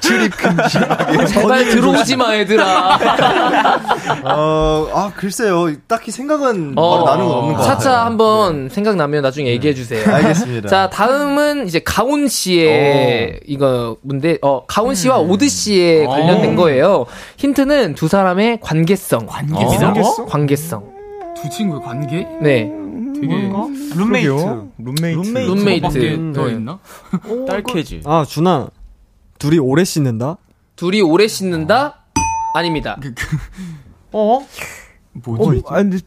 [0.00, 0.78] 출입 금지.
[1.34, 2.98] 제발 들어오지 마, 얘들아.
[4.24, 5.70] 어, 아 글쎄요.
[5.86, 7.76] 딱히 생각은 어, 바로 나는 건 없는 것 같아요.
[7.78, 10.10] 차차 한번 생각나면 나중에 얘기해 주세요.
[10.10, 10.68] 알겠습니다.
[10.68, 17.04] 자, 다음은 이제 가온 씨의 이거 문제, 어, 가온 씨와 오드 씨에 관련된 거예요.
[17.36, 19.26] 힌트는 두 사람의 관계성.
[19.26, 19.94] 관계성?
[19.98, 20.24] 어?
[20.26, 20.98] 관계성.
[21.40, 22.26] 두 친구의 관계?
[22.40, 22.72] 네.
[23.20, 23.50] 되게
[23.96, 24.28] 룸메이트.
[24.78, 25.40] 룸메이트.
[25.40, 25.80] 룸메이트.
[25.82, 26.52] 밖에 더 네.
[26.52, 26.78] 있나?
[27.46, 28.02] 딸캐지.
[28.04, 28.68] 아, 준아.
[29.38, 30.36] 둘이 오래 씻는다?
[30.76, 32.04] 둘이 오래 씻는다?
[32.54, 32.98] 아닙니다.
[34.12, 34.46] 어?
[35.12, 35.62] 뭐지?
[35.66, 35.98] 아, 근데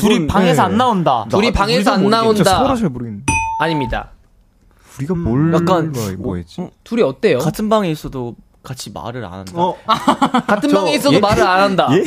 [0.00, 0.72] 둘이 방에서 네.
[0.72, 1.26] 안 나온다.
[1.30, 2.58] 둘이 방에서 안 나온다.
[2.58, 3.32] 서로 잘 모르겠는데.
[3.60, 4.10] 아닙니다.
[4.98, 6.68] 우리가 뭘 약간 뭐, 뭐였지?
[6.84, 7.38] 둘이 어때요?
[7.38, 9.52] 같은 방에 있어도 같이 말을 안 한다.
[9.54, 9.76] 어,
[10.46, 11.20] 같은 저- 방에 있어도 예?
[11.20, 11.88] 말을 안 한다.
[11.92, 12.04] 예?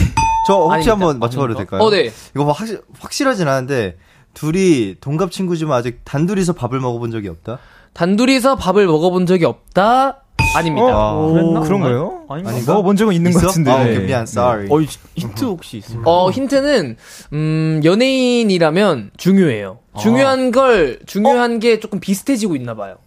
[0.48, 0.92] 저 혹시 아닙니다.
[0.94, 1.82] 한번 맞춰봐도 될까요?
[1.82, 2.10] 어, 네.
[2.34, 3.98] 이거 뭐 확실 확실하진 않은데
[4.38, 7.58] 둘이 동갑 친구지만 아직 단둘이서 밥을 먹어본 적이 없다.
[7.94, 10.22] 단둘이서 밥을 먹어본 적이 없다?
[10.56, 11.12] 아닙니다.
[11.12, 11.62] 어, 그랬나?
[11.62, 12.24] 그런 거예요?
[12.30, 12.52] 아닌가?
[12.52, 12.72] 아닌가?
[12.74, 13.48] 먹어본 적은 있는 것 있어?
[13.48, 13.72] 같은데.
[13.72, 14.68] 아, 오케이, 미안, sorry.
[14.70, 14.80] 어,
[15.16, 16.04] 힌트 혹시 있어요?
[16.06, 16.98] 어, 힌트는,
[17.34, 19.80] 음, 연예인이라면 중요해요.
[20.00, 22.98] 중요한 걸, 중요한 게 조금 비슷해지고 있나 봐요.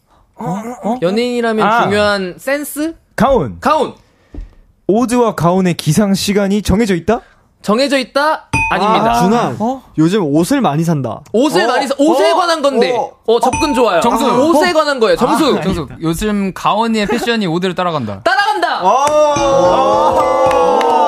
[1.01, 1.85] 연예인이라면 아.
[1.85, 2.97] 중요한 센스?
[3.14, 3.59] 가운.
[3.61, 3.95] 가운!
[4.89, 7.20] 오드와 가운의 기상 시간이 정해져 있다?
[7.62, 8.49] 정해져 있다?
[8.71, 9.11] 아닙니다.
[9.11, 9.59] 아, 준환.
[9.99, 11.21] 요즘 옷을 많이 산다.
[11.33, 12.97] 옷을 많이 사, 옷에 관한 건데.
[13.27, 14.01] 어, 접근 좋아요.
[14.01, 14.25] 정수.
[14.25, 15.16] 아, 옷에 관한 거예요.
[15.16, 15.57] 정수.
[15.59, 15.89] 아, 정수.
[16.01, 18.21] 요즘 가온이의 패션이 오드를 따라간다.
[18.23, 18.81] 따라간다!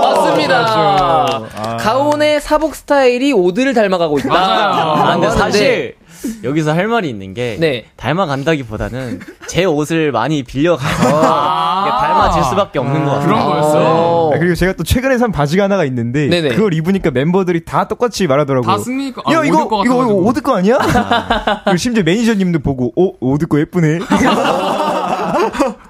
[0.02, 1.40] 맞습니다.
[1.78, 4.34] 가온의 사복 스타일이 오드를 닮아가고 있다.
[4.34, 5.94] 아, 근데 사실
[6.44, 7.84] 여기서 할 말이 있는 게 네.
[7.96, 11.02] 닮아간다기보다는 제 옷을 많이 빌려가서
[11.82, 13.26] 이게 닮아질 수밖에 없는 것 같아요.
[13.26, 14.30] 그런 거였어요.
[14.34, 16.50] 아, 그리고 제가 또 최근에 산 바지가 하나가 있는데 네네.
[16.50, 18.70] 그걸 입으니까 멤버들이 다 똑같이 말하더라고요.
[18.70, 19.22] 다 승리니까.
[19.24, 20.14] 아, 야 이거 오드 거 이거 이거.
[20.14, 20.78] 오드 거 아니야?
[21.64, 24.00] 그리고 심지어 매니저님도 보고 어 오드 거 예쁘네.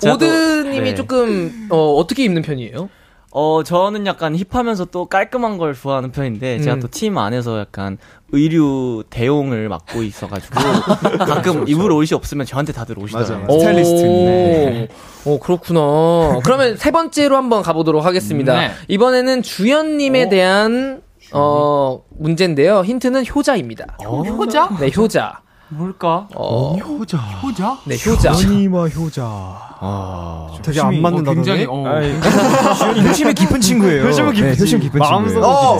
[0.04, 0.94] 오드님이 네.
[0.94, 2.88] 조금, 어, 어떻게 입는 편이에요?
[3.30, 6.80] 어, 저는 약간 힙하면서 또 깔끔한 걸 좋아하는 편인데, 제가 음.
[6.80, 7.96] 또팀 안에서 약간
[8.32, 10.54] 의류 대용을 맡고 있어가지고,
[11.24, 13.46] 가끔 입을 옷이 없으면 저한테 다들 오시더라고요.
[13.48, 14.02] 오, 스타일리스트.
[14.02, 14.88] 네.
[15.24, 16.40] 오, 그렇구나.
[16.42, 18.58] 그러면 세 번째로 한번 가보도록 하겠습니다.
[18.58, 18.70] 네.
[18.88, 21.02] 이번에는 주연님에 대한,
[21.32, 22.82] 어, 문제인데요.
[22.84, 23.98] 힌트는 효자입니다.
[24.02, 24.70] 효자?
[24.80, 25.40] 네, 효자.
[25.76, 26.28] 뭘까?
[26.34, 27.16] 어, 효자.
[27.18, 27.78] 효자?
[27.84, 28.32] 네, 효자.
[28.32, 29.22] 연희와 효자.
[29.24, 31.34] 아, 되게 안 욕심이- 맞는다.
[31.34, 31.84] 굉장히, 어.
[33.08, 34.04] 효심이 깊은 친구예요.
[34.04, 34.42] 효심은 깊지.
[34.44, 35.46] 네, 효심 깊은 마음속은 친구예요.
[35.46, 35.78] 어!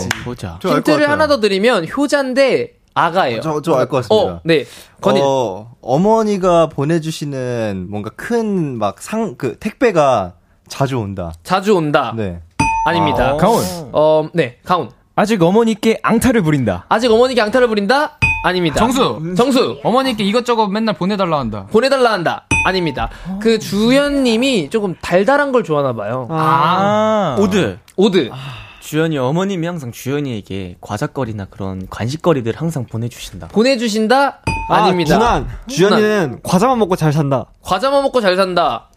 [0.59, 1.09] 저알것 힌트를.
[1.09, 3.41] 하나 더 드리면 효자인데 아가예요.
[3.41, 4.33] 저, 저 알 것 같습니다.
[4.35, 4.65] 어, 네.
[5.01, 5.21] 건일.
[5.25, 10.33] 어, 어머니가 보내주시는 뭔가 큰 막 상, 그 택배가
[10.67, 11.31] 자주 온다.
[11.43, 12.13] 자주 온다.
[12.15, 12.39] 네.
[12.85, 13.37] 아닙니다.
[13.37, 13.63] 가온.
[13.93, 14.89] 어, 네, 가운.
[15.15, 16.85] 아직 어머니께 앙탈을 부린다.
[16.89, 18.17] 아직 어머니께 양탈을 부린다?
[18.45, 18.77] 아닙니다.
[18.77, 19.35] 정수.
[19.37, 19.79] 정수.
[19.83, 21.67] 어머니께 이것저것 맨날 보내달라 한다.
[21.71, 22.45] 보내달라 한다.
[22.65, 23.09] 아닙니다.
[23.39, 26.27] 그 주연님이 조금 달달한 걸 좋아하나 봐요.
[26.31, 27.35] 아.
[27.39, 27.77] 오드.
[27.95, 28.31] 오드.
[28.79, 33.47] 주연이 어머님이 항상 주연이에게 과자거리나 그런 간식거리들 항상 보내주신다.
[33.49, 34.39] 보내주신다?
[34.69, 35.15] 아, 아닙니다.
[35.15, 35.47] 준환.
[35.67, 37.45] 주연이는 과자만 먹고 잘 산다.
[37.61, 38.89] 과자만 먹고 잘 산다.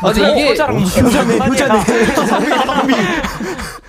[0.00, 0.82] 아, 근데 이게 효자네,
[1.48, 1.80] 효자네.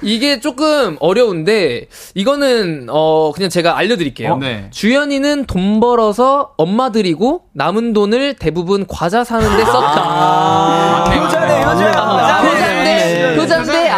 [0.04, 4.34] 이게 조금 어려운데 이거는 어 그냥 제가 알려드릴게요.
[4.34, 4.68] 어, 네.
[4.72, 11.04] 주연이는 돈 벌어서 엄마 드리고 남은 돈을 대부분 과자 사는데 썼다.
[11.06, 11.88] 맞네, 효자네, 맞네.
[11.88, 12.02] 효자.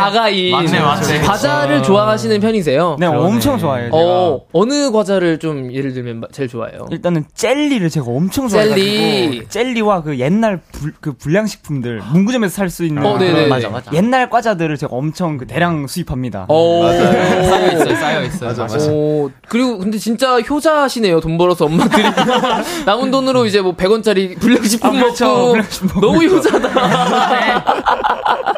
[0.06, 0.52] 아가인.
[0.52, 1.20] 맞네, 맞네.
[1.22, 2.98] 과자를 좋아하시는 편이세요.
[3.00, 3.86] 네, 엄청 좋아해요.
[3.92, 3.98] 제가.
[3.98, 6.88] 어 어느 과자를 좀 예를 들면 마- 제일 좋아해요?
[6.92, 9.46] 일단은 젤리를 제가 엄청 좋아해가지고 젤리.
[9.50, 13.32] 젤리와 그 옛날 불, 그 불량식품들 문구점에서 살 수 있는 어, 네네.
[13.34, 13.92] 그런 맞아, 맞아.
[13.94, 16.46] 옛날 과자들을 제가 엄청 그 대량 수입합니다.
[16.50, 16.82] 어.
[16.92, 18.50] 쌓여 있어요, 쌓여 있어요.
[18.50, 18.92] 맞아, 맞아.
[18.92, 21.20] 오, 그리고 근데 진짜 효자시네요.
[21.20, 22.04] 돈 벌어서 엄마 들이
[22.86, 25.26] 남은 돈으로 이제 뭐 100원짜리 불량식품 아, 그렇죠.
[25.28, 27.74] 먹고 불량식품 먹고 너무 효자다.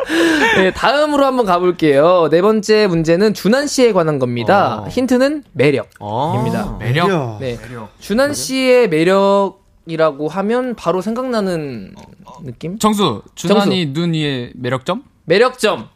[0.57, 2.29] 네, 다음으로 한번 가볼게요.
[2.31, 4.81] 네 번째 문제는 준한 씨에 관한 겁니다.
[4.81, 4.87] 어.
[4.87, 5.95] 힌트는 매력입니다.
[5.99, 6.77] 어.
[6.79, 7.39] 매력.
[7.39, 7.57] 네,
[7.99, 11.95] 준한 씨의 매력이라고 하면 바로 생각나는
[12.43, 12.77] 느낌?
[12.79, 13.21] 정수.
[13.35, 15.03] 준한이 눈 위에 매력점?
[15.25, 15.89] 매력점,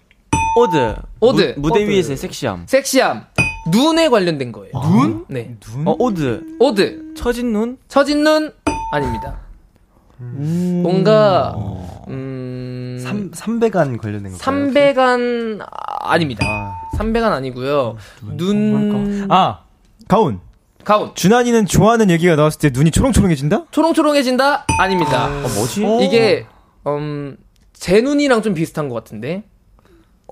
[0.57, 0.95] 오드.
[1.19, 1.55] 오드.
[1.57, 1.89] 무, 대 오드.
[1.89, 2.63] 위에서의 섹시함.
[2.67, 3.25] 섹시함,
[3.71, 4.71] 눈에 관련된 거예요.
[4.73, 5.25] 눈?
[5.27, 6.43] 네, 어, 오드.
[6.59, 7.13] 오드.
[7.15, 7.77] 처진 눈?
[7.87, 8.51] 처진 눈
[8.91, 9.39] 아닙니다.
[10.19, 11.55] 뭔가
[12.07, 14.37] 음 삼, 삼백안 관련된 거.
[14.37, 16.45] 삼백안 아, 아닙니다.
[16.97, 17.95] 삼백안 아니고요.
[18.35, 19.61] 눈 아,
[20.07, 20.41] 가온.
[20.83, 23.65] 가운 준환이는 좋아하는 얘기가 나왔을 때 눈이 초롱초롱해진다?
[23.71, 25.27] 초롱초롱해진다 아닙니다.
[25.27, 25.85] 어, 뭐지?
[26.01, 26.45] 이게
[26.87, 27.37] 음
[27.73, 29.43] 제 눈이랑 좀 비슷한 것 같은데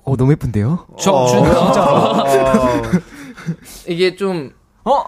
[0.04, 0.86] 어, 너무 예쁜데요?
[0.98, 1.44] 저, 준,
[3.88, 4.52] 이게 좀
[4.84, 5.04] 어?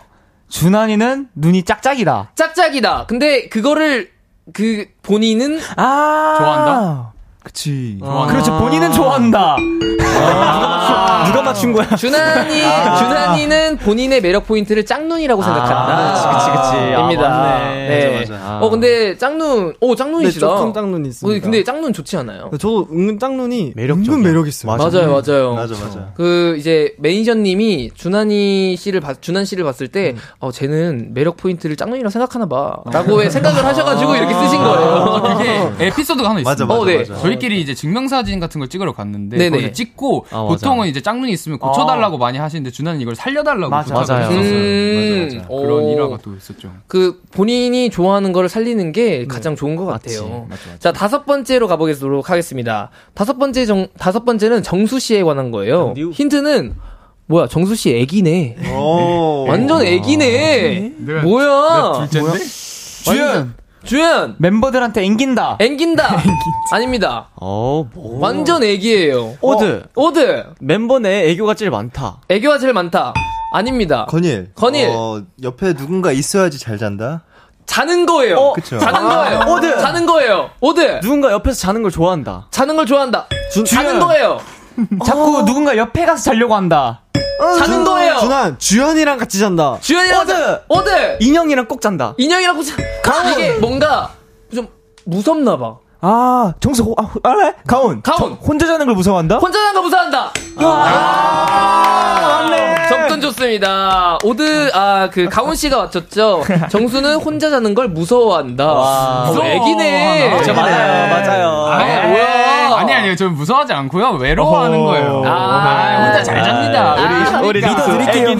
[0.48, 2.32] 준환이는 눈이 짝짝이다.
[2.34, 3.04] 짝짝이다.
[3.06, 4.10] 근데 그거를
[4.52, 6.34] 그 본인은 아.
[6.38, 7.09] 좋아한다?
[7.42, 7.98] 그치.
[8.28, 8.58] 그렇죠.
[8.58, 9.56] 본인은 좋아한다.
[10.22, 11.24] 아.
[11.30, 11.86] 누가 맞춘 거야?
[11.96, 12.54] 준한이
[12.98, 16.12] 준한이는 본인의 매력 포인트를 짝눈이라고 생각한다.
[16.12, 16.94] 그치, 그치, 그치.
[16.94, 17.28] 아, 입니다.
[17.28, 17.88] 맞네.
[17.88, 18.18] 네.
[18.20, 18.58] 맞아, 맞아.
[18.60, 20.46] 어 근데 짝눈, 오 네, 짝눈이시다.
[20.46, 21.38] 조금 짝눈이 있습니다.
[21.38, 22.48] 어, 근데 짝눈 좋지 않아요?
[22.52, 24.14] 저도 은근 짝눈이 매력적이야.
[24.16, 24.76] 은근 매력 있어요.
[24.76, 25.54] 맞아요, 맞아요.
[25.54, 26.12] 맞아, 맞아.
[26.14, 30.20] 그 이제 매니저님이 준한이 씨를 봤, 준한 씨를 봤을 때, 음.
[30.40, 35.22] 어 쟤는 매력 포인트를 짝눈이라고 생각하나 봐.라고 생각을 하셔가지고 이렇게 쓰신 거예요.
[35.38, 36.50] 그게 에피소드가 하나 있습니다.
[36.50, 36.98] 맞아, 맞아, 어, 네.
[36.98, 37.14] 맞아.
[37.30, 39.50] 저희끼리 이제 증명사진 같은 걸 찍으러 갔는데 네네.
[39.50, 40.42] 거기서 찍고 아.
[40.44, 43.94] 보통은 이제 짝눈이 있으면 고쳐달라고 많이 하시는데 준한은 이걸 살려달라고 맞아.
[43.94, 44.28] 맞아요.
[44.30, 45.48] 음, 맞아, 맞아.
[45.48, 45.92] 그런 오.
[45.92, 46.70] 일화가 또 있었죠.
[46.86, 50.22] 그 본인이 좋아하는 거를 살리는 게 가장 좋은 것 같아요.
[50.22, 50.78] 맞죠, 맞죠.
[50.78, 52.90] 자 다섯 번째로 가보겠도록 하겠습니다.
[53.14, 55.76] 다섯 번째 정 다섯 번째는 정수 씨에 관한 거예요.
[55.86, 56.10] 정디우.
[56.12, 56.74] 힌트는
[57.26, 58.56] 뭐야 정수 씨 애기네.
[58.76, 59.44] 오.
[59.48, 60.92] 완전 애기네.
[60.98, 62.08] 내가- 뭐야?
[62.08, 62.38] 둘째인데?
[63.06, 63.54] 완전
[63.84, 65.56] 주연 멤버들한테 앵긴다.
[65.60, 66.18] 앵긴다.
[66.72, 67.28] 아닙니다.
[67.36, 68.18] 어, 뭐.
[68.20, 69.34] 완전 애기예요.
[69.40, 69.84] 오드.
[69.96, 70.44] 어, 오드.
[70.60, 72.18] 멤버 내 애교가 제일 많다.
[72.28, 73.14] 애교가 제일 많다.
[73.52, 74.06] 아닙니다.
[74.08, 74.50] 건일.
[74.54, 74.90] 건일.
[74.92, 77.22] 어, 옆에 누군가 있어야지 잘 잔다.
[77.66, 78.36] 자는 거예요.
[78.36, 78.78] 어, 그쵸.
[78.78, 79.40] 자는 거예요.
[79.48, 79.78] 오드.
[79.78, 80.50] 자는 거예요.
[80.60, 81.00] 오드.
[81.00, 82.48] 누군가 옆에서 자는 걸 좋아한다.
[82.50, 83.26] 자는 걸 좋아한다.
[83.52, 84.00] 주- 자는 주연.
[84.06, 84.40] 거예요.
[85.04, 87.02] 자꾸 누군가 옆에 가서 자려고 한다.
[87.58, 88.18] 자는 거예요.
[88.18, 89.78] 준한 주연이랑 같이 잔다.
[89.80, 90.60] 주연이랑 오드.
[90.68, 91.16] 오드.
[91.20, 92.14] 인형이랑 꼭 잔다.
[92.18, 92.62] 인형이랑 고
[93.32, 94.12] 이게 뭔가
[94.54, 94.68] 좀
[95.04, 95.78] 무섭나 봐.
[96.02, 97.52] 아, 정수, 호- 아, 알래?
[97.66, 98.00] 가온.
[98.02, 98.18] 가온.
[98.18, 99.36] 저- 혼자 자는 걸 무서워한다?
[99.36, 100.30] 혼자 자는 거 무서워한다.
[100.62, 102.48] 아,
[102.88, 104.18] 접근 좋습니다.
[104.24, 106.42] 오드 아 그 가온 씨가 맞췄죠.
[106.70, 108.64] 정수는 혼자 자는 걸 무서워한다.
[109.26, 109.44] 무서워.
[109.44, 110.28] 애기네.
[110.30, 110.76] 무서워하나?
[110.76, 111.48] 맞아요, 맞아요.
[111.70, 112.76] 아, 뭐야?
[112.78, 114.12] 아니 아니요, 저 무서워하지 않고요.
[114.12, 114.86] 외로워하는 어허.
[114.86, 115.22] 거예요.
[115.26, 115.30] 아.
[115.30, 116.94] 아, 혼자 잘 잡니다.
[116.96, 118.34] 아, 우리 리더 드릴게요.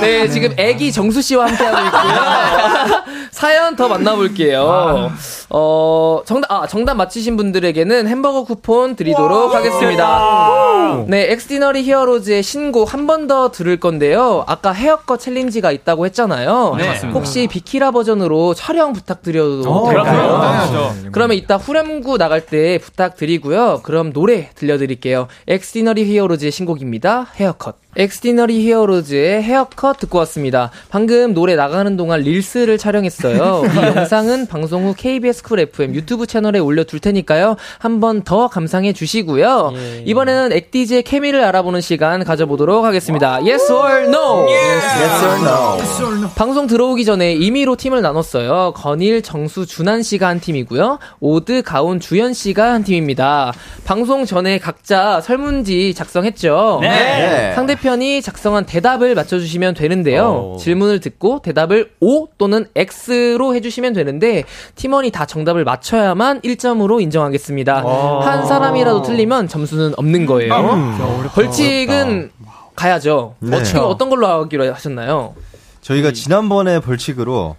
[0.00, 3.02] 네, 지금 애기 정수 씨와 함께하고 있고요.
[3.36, 5.10] 사연 더 만나볼게요.
[5.50, 11.04] 어, 정답, 아, 정답 맞히신 분들에게는 햄버거 쿠폰 드리도록 하겠습니다.
[11.06, 14.44] 네, Xdinary Heroes의 신곡 한 번 더 들을 건데요.
[14.46, 16.74] 아까 헤어컷 챌린지가 있다고 했잖아요.
[16.78, 17.18] 네, 맞습니다.
[17.18, 20.38] 혹시 비키라 버전으로 촬영 부탁드려도 어, 될까요?
[20.38, 20.94] 당연하죠.
[21.12, 23.80] 그러면 이따 후렴구 나갈 때 부탁드리고요.
[23.82, 25.26] 그럼 노래 들려드릴게요.
[25.48, 27.26] Xdinary Heroes의 신곡입니다.
[27.36, 27.76] 헤어컷.
[27.96, 30.70] Xdinary Heroes의 Hair Cut 듣고 왔습니다.
[30.90, 33.62] 방금 노래 나가는 동안 Reels를 촬영했어요.
[33.64, 37.56] 이 영상은 방송 후 KBS Cool FM 유튜브 채널에 올려둘 테니까요.
[37.78, 39.72] 한 번 더 감상해 주시고요.
[40.04, 43.36] 이번에는 엑디즈의 케미를 알아보는 시간 가져보도록 하겠습니다.
[43.36, 44.46] Yes or no?
[44.48, 45.24] Yes
[46.02, 46.28] or no.
[46.34, 48.72] 방송 들어오기 전에 임의로 팀을 나눴어요.
[48.76, 50.98] 건일, 정수, 준한 씨가 한 팀이고요.
[51.20, 53.52] 오드, 가온, 주연 씨가 한 팀입니다.
[53.84, 56.80] 방송 전에 각자 설문지 작성했죠.
[56.82, 57.52] 네.
[57.54, 60.54] 상대편 이 작성한 대답을 맞춰주시면 되는데요.
[60.54, 60.56] 오.
[60.58, 67.84] 질문을 듣고 대답을 O 또는 X로 해주시면 되는데 팀원이 다 정답을 맞춰야만 1점으로 인정하겠습니다.
[68.22, 70.52] 한 사람이라도 틀리면 점수는 없는 거예요.
[71.32, 72.30] 벌칙은
[72.74, 73.36] 가야죠.
[73.38, 73.52] 네.
[73.52, 75.34] 벌칙은 어떤 걸로 하기로 하셨나요?
[75.80, 77.56] 저희가 지난번에 벌칙으로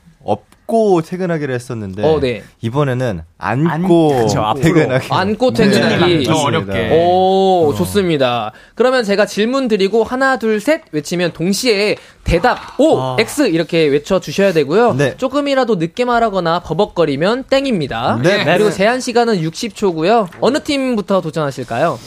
[0.68, 2.44] 업고 퇴근하기로 했었는데 어, 네.
[2.62, 4.62] 이번에는 안고 그쵸, 앞으로.
[4.64, 5.08] 퇴근하기.
[5.10, 6.24] 안고 퇴근하기.
[6.26, 6.90] 좀 어렵게.
[6.92, 8.52] 오, 좋습니다.
[8.76, 11.96] 그러면 제가 질문 드리고 하나, 둘, 셋 외치면 동시에
[12.26, 14.94] 대답 O, X 이렇게 외쳐 주셔야 되고요.
[14.96, 15.16] 네.
[15.18, 18.20] 조금이라도 늦게 말하거나 버벅거리면 땡입니다.
[18.22, 18.44] 네.
[18.44, 20.28] 그리고 제한 시간은 60초고요.
[20.42, 21.98] 어느 팀부터 도전하실까요?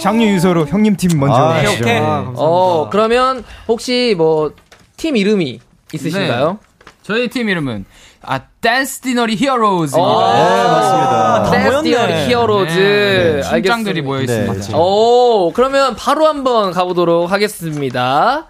[0.00, 1.34] 장유유서로 형님 팀 먼저.
[1.34, 1.82] 아, 하시죠.
[1.82, 1.98] 오케이.
[2.00, 4.52] 어, 그러면 혹시 뭐
[4.98, 5.60] 팀 이름이
[5.94, 6.58] 있으신가요?
[7.02, 7.84] 저희 팀 이름은
[8.22, 10.00] 아 댄스 디너리 히어로즈입니다.
[10.02, 11.50] 어, 네, 맞습니다.
[11.50, 11.82] 댄스.
[11.82, 12.74] 디어리 히어로즈.
[12.74, 14.02] 네, 팀장들이 알겠습니다.
[14.06, 14.60] 모여 네, 있습니다.
[14.60, 14.78] 지금.
[14.78, 18.46] 오, 그러면 바로 한번 가보도록 하겠습니다.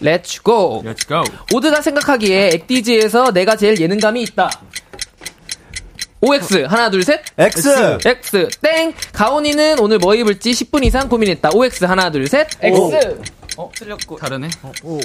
[0.00, 0.82] Let's go.
[0.84, 1.22] Let's go.
[1.54, 4.50] 오드가 생각하기에 엑디즈에서 내가 제일 예능감이 있다.
[6.20, 7.20] OX 하나 둘 셋.
[7.38, 7.98] X.
[8.04, 8.92] X 땡.
[9.12, 11.50] 가온이는 오늘 뭐 입을지 10분 이상 고민했다.
[11.54, 12.48] OX 하나 둘 셋.
[12.60, 13.20] X.
[13.56, 14.16] 어, 틀렸고.
[14.16, 14.48] 다르네.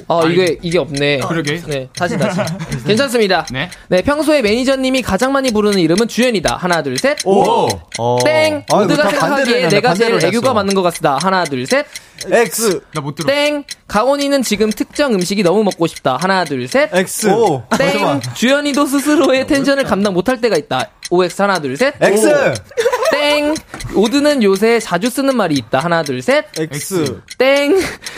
[0.08, 1.20] 어 이게 이게 없네.
[1.20, 1.62] 그러게.
[1.68, 2.40] 네 다시 다시.
[2.86, 3.46] 괜찮습니다.
[3.52, 3.70] 네.
[3.88, 6.58] 네 평소에 매니저님이 가장 많이 부르는 이름은 주연이다.
[6.58, 7.18] 하나 둘 셋.
[7.26, 7.68] O.
[7.98, 8.18] 어.
[8.24, 8.64] 땡.
[8.72, 9.68] 아, 다 반대로 생각하기에.
[9.70, 10.54] 내가 제일 애교가.
[10.54, 11.18] 맞는 것 같다.
[11.22, 11.86] 하나 둘 셋.
[12.30, 12.82] X.
[12.94, 13.28] 나 못 들어.
[13.28, 13.64] 땡.
[13.88, 16.18] 가온이는 지금 특정 음식이 너무 먹고 싶다.
[16.22, 16.94] 하나, 둘, 셋.
[16.94, 17.28] X.
[17.30, 17.64] O.
[17.78, 18.22] 땡.
[18.36, 20.92] 주연이도 스스로의 텐션을 감당 못할 때가 있다.
[21.10, 21.96] OX 하나, 둘, 셋.
[22.00, 22.28] X.
[23.12, 23.54] 땡.
[23.96, 25.80] 오드는 요새 자주 쓰는 말이 있다.
[25.80, 26.46] 하나, 둘, 셋.
[26.58, 27.22] X.
[27.38, 27.78] 땡.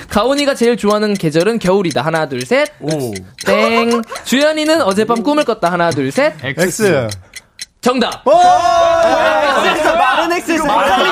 [0.09, 2.01] 가온이가 제일 좋아하는 계절은 겨울이다.
[2.01, 2.69] 하나, 둘, 셋.
[2.79, 3.13] O.
[3.45, 4.01] 땡.
[4.25, 5.71] 주연이는 어젯밤 꿈을 꿨다.
[5.71, 6.33] 하나, 둘, 셋.
[6.43, 7.09] X.
[7.83, 8.23] 정답.
[8.25, 9.61] 마른
[10.37, 11.11] X 마른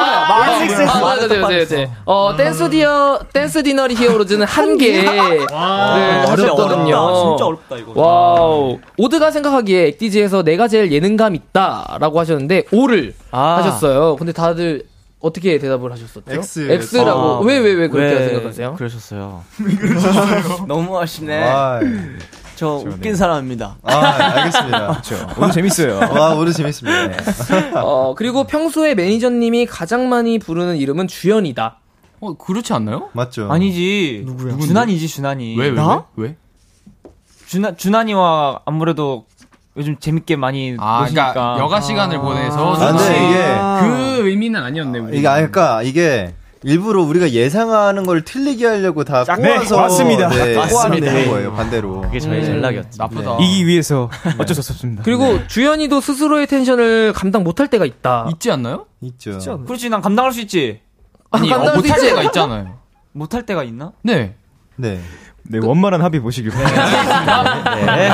[0.64, 1.88] X 아, 맞아, 맞아, 맞아, 맞아.
[2.06, 5.06] 어, 댄스 디어, 댄스 디너리 히어로즈는 한 개를
[5.52, 6.96] 하셨거든요.
[6.96, 7.30] 어렵다.
[7.30, 7.92] 진짜 어렵다 이거.
[7.94, 8.80] 와우.
[8.98, 13.58] 오드가 생각하기에 엑디즈에서 내가 제일 예능감 있다 라고 하셨는데, O를 아.
[13.58, 14.16] 하셨어요.
[14.16, 14.84] 근데 다들
[15.20, 16.32] 어떻게 대답을 하셨었죠?
[16.32, 16.72] X.
[16.72, 17.20] X라고.
[17.20, 18.76] 아, 왜, 왜, 왜 그렇게 왜 생각하세요?
[18.76, 19.44] 그러셨어요.
[20.68, 21.44] 너무 하시네.
[22.62, 23.78] 아, 저 웃긴 사람입니다.
[23.82, 25.02] 아, 알겠습니다.
[25.38, 26.00] 오늘 재밌어요.
[26.12, 27.08] 와, 오늘 재밌습니다.
[27.08, 27.72] 네.
[27.76, 31.80] 어, 그리고 평소에 매니저님이 가장 많이 부르는 이름은 주연이다.
[32.20, 33.10] 어, 그렇지 않나요?
[33.14, 33.52] 맞죠?
[33.52, 34.24] 아니지.
[34.28, 34.58] 누구야?
[34.58, 35.58] 준환이지, 준환이.
[35.58, 36.06] 왜, 왜, 나?
[36.16, 36.28] 왜?
[36.28, 36.36] 왜?
[37.48, 39.26] 준환, 준환이와 아무래도
[39.76, 41.34] 요즘 재밌게 많이 아, 노시니까.
[41.34, 45.00] 그러니까 여가 시간을 보내서 아, 근데 솔직히 이게 그 의미는 아니었네.
[45.00, 45.18] 우리.
[45.18, 50.30] 이게 아까 이게 일부러 우리가 예상하는 걸 틀리게 하려고 다 네, 꼬아서 맞습니다.
[50.30, 51.06] 네, 맞습니다.
[51.12, 52.02] 꼬아놓은 거예요 반대로.
[52.02, 52.46] 그게 저희 음.
[52.46, 52.98] 전략이었죠.
[52.98, 53.38] 나쁘다.
[53.42, 55.02] 이기 위해서 어쩔 수 없습니다.
[55.04, 58.28] 그리고 주연이도 스스로의 텐션을 감당 못할 때가 있다.
[58.34, 58.86] 있지 않나요?
[59.02, 59.40] 있죠.
[59.66, 60.82] 그렇지, 난 감당할 수 있지.
[61.32, 62.10] 아니, 감당할 어, 수 못할 있지.
[62.10, 62.78] 때가 있잖아요.
[63.14, 63.94] 못할 때가 있나?
[64.04, 64.36] 네.
[64.76, 65.02] 네.
[65.44, 67.76] 네, 원만한 합의 보시길 바랍니다.
[67.96, 68.10] 네.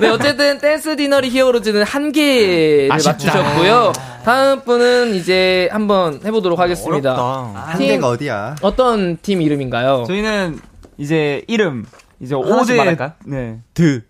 [0.00, 3.12] 네, 어쨌든 댄스 디너리 히어로즈는 한 개를 아쉽다.
[3.12, 3.92] 맞추셨고요.
[4.24, 7.14] 다음 분은 이제 한번 해보도록 하겠습니다.
[7.54, 8.56] 한 팀- 개가 어디야?
[8.62, 10.04] 어떤 팀 이름인가요?
[10.06, 10.60] 저희는
[10.98, 11.84] 이제 이름
[12.20, 13.12] 이제 하나씩 5대 말할까요?
[13.26, 13.58] 네.
[13.74, 14.02] 드,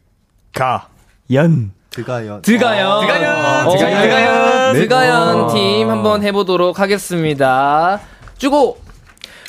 [0.54, 0.88] 가,
[1.32, 1.72] 연.
[1.90, 2.42] 드가연.
[2.42, 3.00] 드가연.
[3.00, 3.66] 드가연.
[3.66, 4.02] 어, 드가연.
[4.02, 4.72] 드가연.
[4.74, 4.80] 네.
[4.80, 5.52] 드가연 어.
[5.54, 8.00] 팀 한번 해보도록 하겠습니다.
[8.36, 8.78] 주고.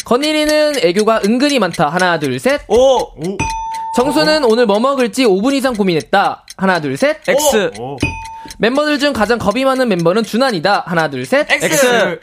[0.09, 1.87] 건일이는 애교가 은근히 많다.
[1.87, 2.61] 하나, 둘, 셋.
[2.67, 3.11] 오.
[3.95, 6.45] 정수는 오늘 뭐 먹을지 5분 이상 고민했다.
[6.57, 7.17] 하나, 둘, 셋.
[7.27, 7.69] X.
[8.57, 10.85] 멤버들 중 가장 겁이 많은 멤버는 준환이다.
[10.87, 11.45] 하나, 둘, 셋.
[11.51, 12.19] X.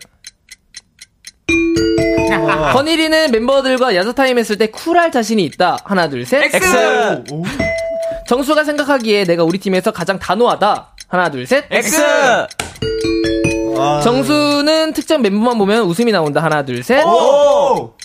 [2.73, 5.77] 건일이는 멤버들과 야자타임 했을 때 쿨할 자신이 있다.
[5.85, 6.43] 하나, 둘, 셋.
[6.43, 7.23] X.
[8.27, 10.97] 정수가 생각하기에 내가 우리 팀에서 가장 단호하다.
[11.07, 11.67] 하나, 둘, 셋.
[11.71, 12.03] X.
[14.03, 16.43] 정수는 특정 멤버만 보면 웃음이 나온다.
[16.43, 17.05] 하나, 둘, 셋.
[17.05, 17.46] 오!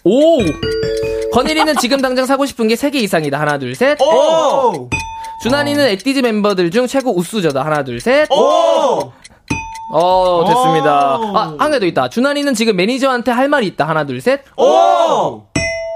[0.03, 0.39] 오!
[1.33, 3.39] 건일이는 지금 당장 사고 싶은 게 3개 이상이다.
[3.39, 3.97] 하나, 둘, 셋.
[4.01, 4.89] 오!
[5.43, 7.63] 준환이는 엑디즈 멤버들 중 최고 우수저다.
[7.63, 8.27] 하나, 둘, 셋.
[8.31, 9.11] 오!
[9.93, 11.17] 어, 됐습니다.
[11.33, 12.09] 아, 한 개 더 있다.
[12.09, 13.87] 준환이는 지금 매니저한테 할 말이 있다.
[13.87, 14.41] 하나, 둘, 셋.
[14.57, 15.43] 오!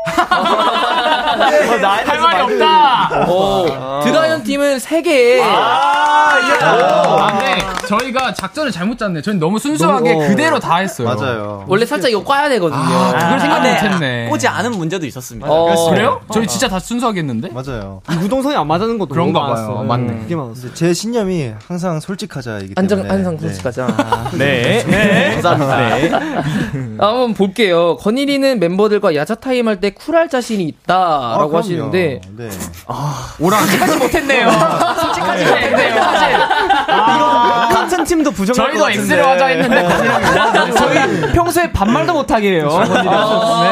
[1.40, 3.28] 할 말이 없다.
[3.30, 3.66] 오,
[4.04, 5.42] 드가연 팀은 3개.
[5.44, 7.58] 아, 근데
[7.88, 9.22] 저희가 작전을 잘못 짰네.
[9.22, 11.08] 저희는 너무 순수하게 너무- 그대로 다 했어요.
[11.08, 11.64] 맞아요.
[11.68, 12.80] 원래 살짝 이거 꽈야 되거든요.
[12.82, 13.74] 아, 그걸 생각 네.
[13.82, 14.28] 못했네.
[14.30, 15.48] 꼬지 않은 문제도 있었습니다.
[15.50, 15.90] 어.
[15.90, 16.22] 그래요?
[16.34, 17.50] 저희 진짜 다 순수하게 했는데?
[17.52, 18.02] 맞아요.
[18.12, 19.86] 이구동성이 안 맞는 것도 그런가 봐요.
[19.88, 20.20] 맞네.
[20.22, 20.54] 그게 많았어.
[20.68, 23.14] 이제 제 신념이 항상 솔직하자 이기 안정, 때문에.
[23.14, 23.48] 항상 네.
[23.48, 23.88] 솔직하자.
[24.38, 24.84] 네.
[24.88, 25.40] 네.
[25.42, 25.96] 감사합니다.
[25.98, 26.12] 네.
[27.00, 27.98] 아, 한번 볼게요.
[27.98, 30.96] 건일이는 멤버들과 야자 타임 할 때 쿨할 자신이 있다
[31.38, 31.60] 라고 아.
[31.60, 32.50] 하시는데 네.
[33.40, 34.52] 오라 솔직하지 못했네요.
[34.52, 36.04] 솔직하지 못했네요.
[36.04, 36.36] 사실
[36.88, 39.02] 이거 같은 팀도 부정할 것 저희도.
[39.02, 42.70] X를 하자 했는데 저희 평소에 반말도 못하게 해요.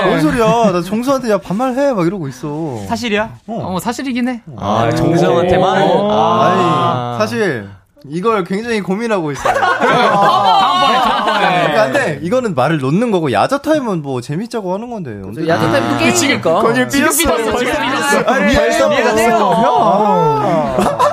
[0.06, 0.72] 뭔 소리야?
[0.72, 2.80] 나 정수한테 야 반말해 막 이러고 있어.
[2.88, 3.30] 사실이야?
[3.48, 4.42] 어, 사실이긴 해.
[4.58, 5.78] 아, 정수영한테만.
[5.82, 7.68] 아니 사실
[8.10, 9.54] 이걸 굉장히 고민하고 있어요.
[9.60, 11.50] 다음번에 다음번에.
[11.68, 15.22] 그러니까 근데 이거는 말을 놓는 거고 야자 타임은 뭐 재밌자고 하는 건데.
[15.24, 16.54] 언제 야자 타임도 게임이니까.
[16.62, 17.18] 건일 삐졌어.
[17.18, 17.58] 삐졌어.
[17.58, 18.20] 지금 삐졌어.
[18.32, 20.78] 아니 벌써 삐졌어.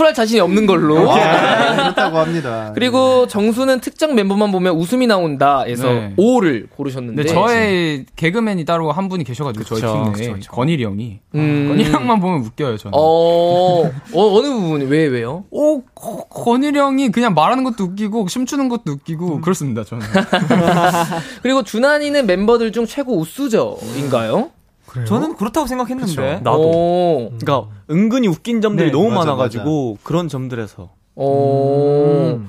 [0.00, 1.10] 쿨할 자신이 없는 걸로.
[1.10, 2.72] 아, 그렇다고 합니다.
[2.74, 6.14] 그리고 정수는 특정 멤버만 보면 웃음이 나온다 해서 네.
[6.16, 7.22] 5를 고르셨는데.
[7.22, 10.50] 근데 저의 개그맨이 따로 한 분이 계셔가지고 저희 그쵸, 팀에 그쵸.
[10.52, 11.66] 건일이 형이 음.
[11.68, 12.92] 건일이 형만 보면 웃겨요 저는.
[12.96, 15.44] 어, 어, 어느 부분이, 왜, 왜요?
[15.50, 20.06] 오, 거- 건일이 형이 그냥 말하는 것도 웃기고 춤추는 것도 웃기고 그렇습니다 저는.
[21.42, 24.50] 그리고 준환이는 멤버들 중 최고 우수저인가요?
[25.06, 26.40] 저는 그렇다고 생각했는데.
[26.42, 27.32] 나도.
[27.40, 32.40] 그러니까 은근히 웃긴 점들이 네, 너무 맞아, 많아가지고 그런 점들에서 어,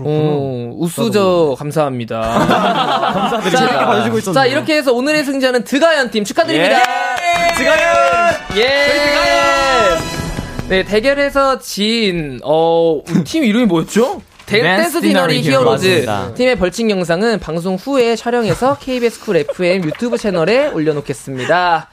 [0.00, 2.20] 어, 우수저 감사합니다.
[3.40, 4.20] 감사드립니다.
[4.22, 4.32] 자.
[4.32, 6.80] 자, 이렇게 해서 오늘의 승자는 드가연 팀 축하드립니다.
[7.56, 8.34] 드가연!
[8.56, 9.36] 예!
[10.68, 14.20] 네, 대결에서 진, 어, 팀 이름이 뭐였죠?
[14.46, 16.34] 데- 댄스 댄스 디너리 히어로즈 맞습니다.
[16.34, 21.88] 팀의 벌칙 영상은 방송 후에 촬영해서 KBS 쿨 FM 유튜브 채널에 올려놓겠습니다.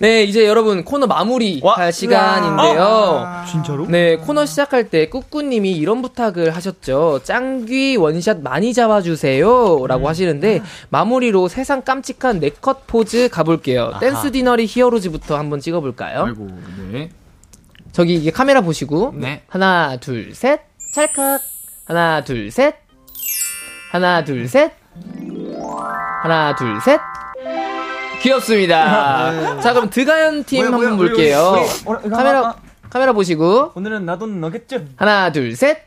[0.00, 3.44] 네, 이제 여러분 코너 마무리 할 시간인데요.
[3.50, 3.86] 진짜로?
[3.86, 7.20] 네, 코너 시작할 때 꾸꾸님이 이런 부탁을 하셨죠.
[7.22, 9.86] 짱귀 원샷 많이 잡아주세요.
[9.86, 13.94] 라고 하시는데, 마무리로 세상 깜찍한 네컷 포즈 가볼게요.
[14.00, 16.24] 댄스 디너리 히어로즈부터 한번 찍어볼까요?
[16.24, 16.48] 아이고
[16.92, 17.10] 네.
[17.92, 19.42] 저기 이게 카메라 보시고, 네.
[19.46, 20.60] 하나, 둘, 셋,
[20.94, 21.40] 찰칵.
[21.86, 22.76] 하나, 둘, 셋.
[23.92, 24.72] 하나, 둘, 셋.
[26.22, 27.00] 하나, 둘, 셋.
[28.22, 29.60] 귀엽습니다.
[29.60, 31.66] 자, 그럼 드가연 팀 뭐야, 한번 뭐야, 볼게요.
[31.86, 32.54] 우리, 우리, 카메라,
[32.88, 33.72] 카메라 보시고.
[33.74, 34.84] 오늘은 나도 너겠죠?
[34.96, 35.82] 하나, 둘, 셋.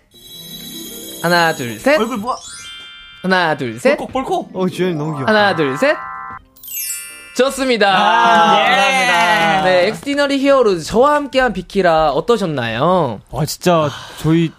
[1.24, 2.00] 하나, 둘, 셋.
[2.00, 2.36] 얼굴 뭐야?
[3.24, 3.98] 하나, 둘, 셋.
[3.98, 4.56] 볼콕 볼콕.
[4.56, 5.26] 어, 주연이 너무 귀여워.
[5.28, 5.98] 하나, 둘, 셋.
[7.36, 7.92] 좋습니다.
[7.92, 9.62] 감사합니다.
[9.64, 13.22] 네, 엑스디너리 히어로즈 저와 함께한 비키라 어떠셨나요?
[13.30, 14.52] 와 진짜 저희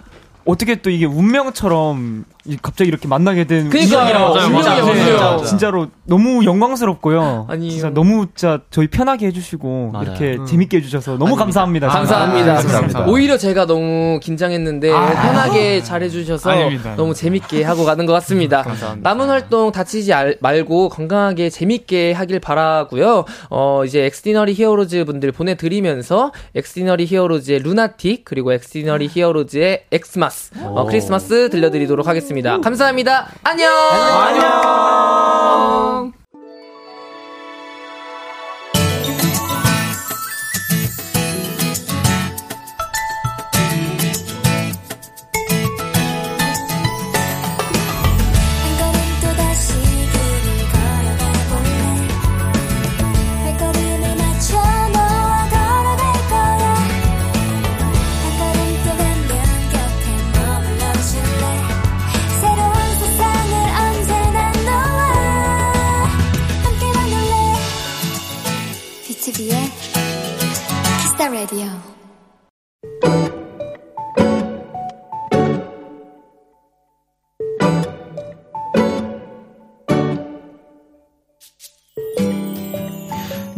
[0.49, 3.99] 어떻게 또 이게 운명처럼 이- 갑자기 이렇게 만나게 된 그러니까요.
[4.01, 5.05] 운명이라고 운명이에요, 진짜, 운명.
[5.07, 5.45] 진짜, 맞아.
[5.45, 7.47] 진짜로 너무 영광스럽고요.
[7.49, 10.05] 아니, 진짜 너무 진짜 저희 편하게 해주시고 맞아요.
[10.07, 11.89] 이렇게 재밌게 해주셔서 너무 감사합니다.
[11.89, 11.99] 진짜.
[11.99, 12.53] 감사합니다.
[12.53, 13.05] 아, 감사합니다.
[13.07, 16.95] 오히려 제가 너무 긴장했는데 편하게 잘해주셔서 아닙니다.
[16.97, 18.65] 너무 재밌게 하고 가는 것 같습니다.
[19.01, 23.25] 남은 활동 다치지 알- 말고 건강하게 재밌게 하길 바라고요.
[23.51, 31.51] 어 이제 엑스디너리 히어로즈 분들 보내드리면서 엑스디너리 히어로즈의 Lunatic 그리고 엑스디너리 히어로즈의 X-mas 어, 크리스마스
[31.51, 32.38] 들려드리도록 하겠습니다.
[32.61, 33.27] 감사합니다.
[33.45, 33.71] 안녕.
[34.27, 36.13] 안녕.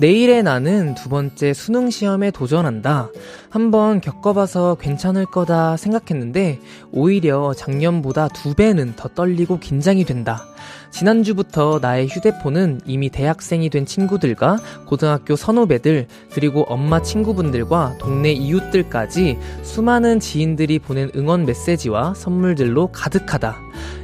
[0.01, 3.11] 내일의 나는 두 번째 수능 시험에 도전한다.
[3.51, 6.59] 한번 겪어봐서 괜찮을 거다 생각했는데
[6.91, 10.50] 오히려 작년보다 두 배는 더 떨리고 긴장이 된다.
[10.91, 20.21] 지난주부터 나의 휴대폰은 이미 대학생이 된 친구들과 고등학교 선후배들, 그리고 엄마 친구분들과 동네 이웃들까지 수많은
[20.21, 23.57] 지인들이 보낸 응원 메시지와 선물들로 가득하다.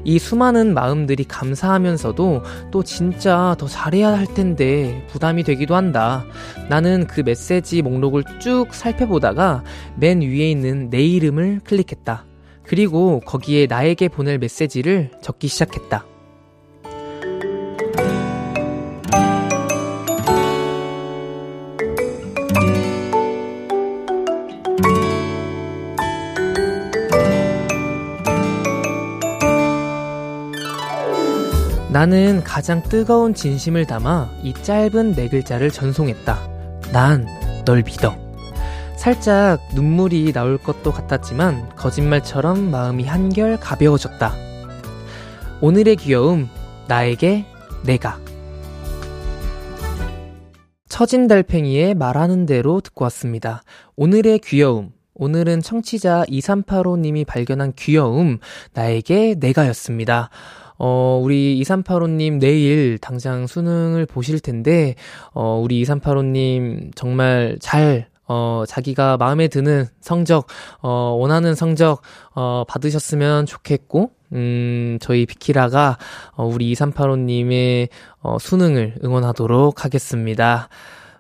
[0.05, 6.25] 이 수많은 마음들이 감사하면서도 또 진짜 더 잘해야 할 텐데 부담이 되기도 한다.
[6.69, 9.65] 나는 그 메시지 목록을 쭉 살펴보다가
[9.97, 12.25] 맨 위에 있는 내 이름을 클릭했다.
[12.63, 16.05] 그리고 거기에 나에게 보낼 메시지를 적기 시작했다.
[31.97, 36.47] 나는 가장 뜨거운 진심을 담아 이 짧은 네 글자를 전송했다.
[36.93, 37.27] 난
[37.65, 38.15] 널 믿어.
[38.99, 44.35] 살짝 눈물이 나올 것도 같았지만 거짓말처럼 마음이 한결 가벼워졌다.
[45.63, 46.51] 오늘의 귀여움,
[46.87, 47.47] 나에게
[47.87, 48.21] 내가.
[50.91, 53.63] 처진 달팽이의 말하는 대로 듣고 왔습니다.
[53.97, 54.93] 오늘의 귀여움.
[55.15, 58.39] 오늘은 청취자 2385님이 발견한 귀여움,
[58.75, 60.29] 나에게 내가였습니다.
[60.79, 64.95] 어, 우리 2385님 내일 당장 수능을 보실 텐데,
[65.33, 70.47] 어, 우리 2385님 정말 잘 어, 자기가 마음에 드는 성적,
[70.83, 72.03] 어, 원하는 성적,
[72.35, 75.99] 어, 받으셨으면 좋겠고, 음, 저희 비키라가,
[76.33, 77.89] 어, 우리 2385님의,
[78.21, 80.69] 어, 수능을 응원하도록 하겠습니다.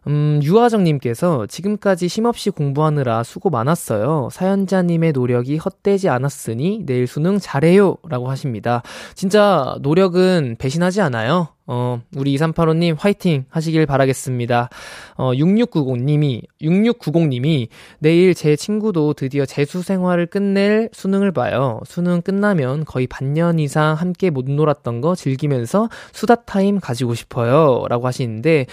[0.07, 4.29] 음, 유하정님께서 지금까지 쉼없이 공부하느라 수고 많았어요.
[4.31, 7.97] 사연자님의 노력이 헛되지 않았으니 내일 수능 잘해요.
[8.09, 8.83] 라고 하십니다.
[9.15, 11.56] 진짜 노력은 배신하지 않아요.
[11.69, 14.69] 어, 우리 2385님 화이팅 하시길 바라겠습니다.
[15.17, 21.81] 어, 6690님이, 6690님이 내일 제 친구도 드디어 재수 생활을 끝낼 수능을 봐요.
[21.85, 27.85] 수능 끝나면 거의 반년 이상 함께 못 놀았던 거 즐기면서 수다 타임 가지고 싶어요.
[27.89, 28.67] 라고 하시는데,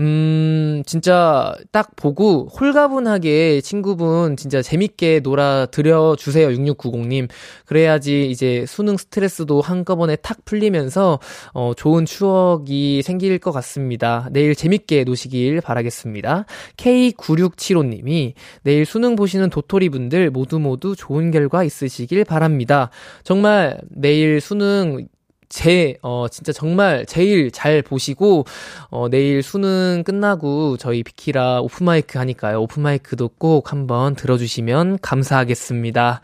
[0.00, 6.48] 음, 진짜 딱 보고 홀가분하게 친구분 진짜 재밌게 놀아 드려 주세요.
[6.48, 7.28] 6690님.
[7.64, 11.20] 그래야지 이제 수능 스트레스도 한꺼번에 탁 풀리면서,
[11.52, 14.28] 어, 좋은 추억 추억이 생길 것 같습니다.
[14.32, 16.46] 내일 재밌게 노시길 바라겠습니다.
[16.76, 18.32] K9675님이
[18.62, 22.90] 내일 수능 보시는 도토리 분들 모두 모두 좋은 결과 있으시길 바랍니다.
[23.22, 25.06] 정말 내일 수능
[25.50, 28.44] 제, 어, 진짜 정말 제일 잘 보시고,
[28.88, 32.62] 어, 내일 수능 끝나고 저희 비키라 오픈마이크 하니까요.
[32.62, 36.20] 오픈마이크도 꼭 한번 들어주시면 감사하겠습니다.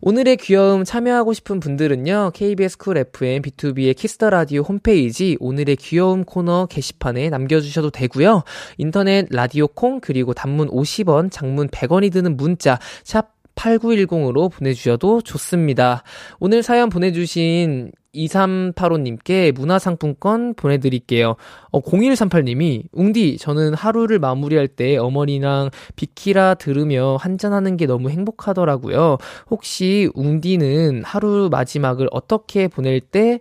[0.00, 6.24] 오늘의 귀여움 참여하고 싶은 분들은요, KBS 쿨 FM 비투비의 키스 더 라디오 홈페이지 오늘의 귀여움
[6.24, 8.42] 코너 게시판에 남겨주셔도 되고요.
[8.78, 16.02] 인터넷 라디오 콩 그리고 단문 50원, 장문 100원이 드는 문자 샵 8910으로 보내주셔도 좋습니다.
[16.40, 21.36] 오늘 사연 보내주신 2385님께 문화상품권 보내드릴게요.
[21.70, 29.18] 어, 0138님이, 웅디, 저는 하루를 마무리할 때 어머니랑 비키라 들으며 한잔하는 게 너무 행복하더라고요.
[29.50, 33.40] 혹시 웅디는 하루 마지막을 어떻게 보낼 때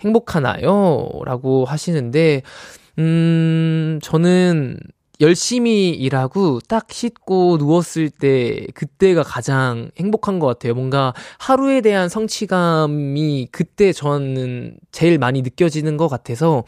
[0.00, 1.08] 행복하나요?
[1.24, 2.42] 라고 하시는데,
[2.98, 4.78] 음, 저는
[5.22, 10.74] 열심히 일하고 딱 씻고 누웠을 때 그때가 가장 행복한 것 같아요.
[10.74, 16.64] 뭔가 하루에 대한 성취감이 그때 저는 제일 많이 느껴지는 것 같아서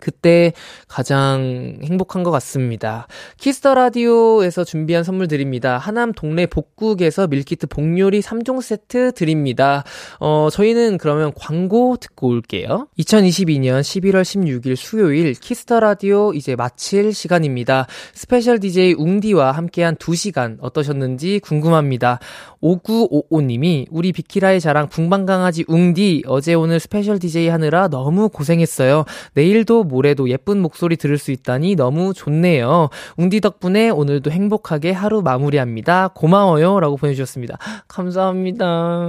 [0.00, 0.52] 그때
[0.88, 3.06] 가장 행복한 것 같습니다.
[3.36, 5.78] 키스 더 라디오에서 준비한 선물 드립니다.
[5.78, 9.84] 하남 동네 복국에서 밀키트 복요리 3종 세트 드립니다.
[10.20, 12.88] 어, 저희는 그러면 광고 듣고 올게요.
[12.98, 17.86] 2022년 11월 16일 수요일 키스 더 라디오 이제 마칠 시간입니다.
[18.14, 22.18] 스페셜 DJ 웅디와 함께한 2시간 어떠셨는지 궁금합니다.
[22.62, 29.04] 5955님이 우리 비키라의 자랑 붕방강아지 웅디 어제 오늘 스페셜 DJ 하느라 너무 고생했어요.
[29.34, 32.88] 내일도 모레도 예쁜 목소리 들을 수 있다니 너무 좋네요.
[33.16, 36.08] 웅디 덕분에 오늘도 행복하게 하루 마무리합니다.
[36.08, 36.80] 고마워요.
[36.80, 37.58] 라고 보내주셨습니다.
[37.86, 39.08] 감사합니다.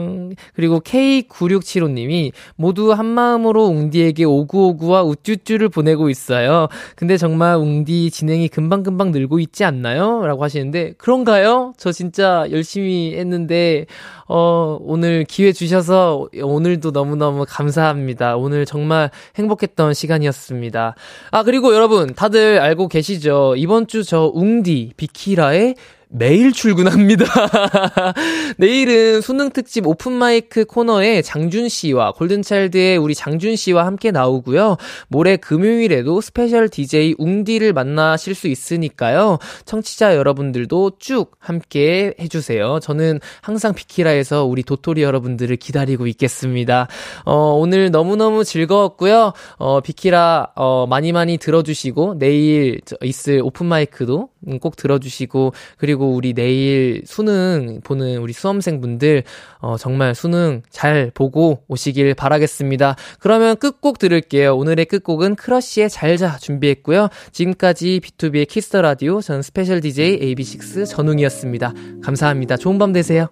[0.54, 6.68] 그리고 K9675님이 모두 한마음으로 웅디에게 오구오구와 우쭈쭈를 보내고 있어요.
[6.96, 10.26] 근데 정말 웅디 진행이 금방금방 늘고 있지 않나요?
[10.26, 11.74] 라고 하시는데 그런가요?
[11.78, 13.39] 저 진짜 열심히 했는데
[14.28, 18.36] 어, 오늘 기회 주셔서 오늘도 너무너무 감사합니다.
[18.36, 20.96] 오늘 정말 행복했던 시간이었습니다.
[21.32, 23.54] 아, 그리고 여러분, 다들 알고 계시죠?
[23.56, 25.76] 이번 주 저 웅디, 비키라에
[26.12, 27.26] 매일 출근합니다.
[28.58, 34.78] 내일은 수능 특집 오픈 마이크 코너에 장준 씨와 골든차일드의 우리 장준 씨와 함께 나오고요.
[35.10, 39.38] 모레 금요일에도 스페셜 DJ 웅디를 만나실 수 있으니까요.
[39.66, 42.80] 청취자 여러분들도 쭉 함께 해주세요.
[42.82, 46.88] 저는 항상 비키라에서 우리 도토리 여러분들을 기다리고 있겠습니다.
[47.26, 49.34] 어, 오늘 너무너무 즐거웠고요.
[49.58, 54.30] 어, 비키라, 어, 많이 많이 들어주시고, 내일 있을 open mic도
[54.60, 55.54] 꼭 들어주시고,
[56.00, 59.24] 그리고 우리 내일 수능 보는 우리 수험생분들,
[59.60, 62.96] 어, 정말 수능 잘 보고 오시길 바라겠습니다.
[63.20, 64.56] 그러면 끝곡 들을게요.
[64.56, 67.10] 오늘의 끝곡은 크러쉬의 잘자 준비했고요.
[67.34, 71.74] 지금까지 BTOB의 Kiss the Radio, 저는 special DJ AB6IX 전웅이었습니다.
[72.02, 72.56] 감사합니다.
[72.56, 73.28] 좋은 밤 되세요.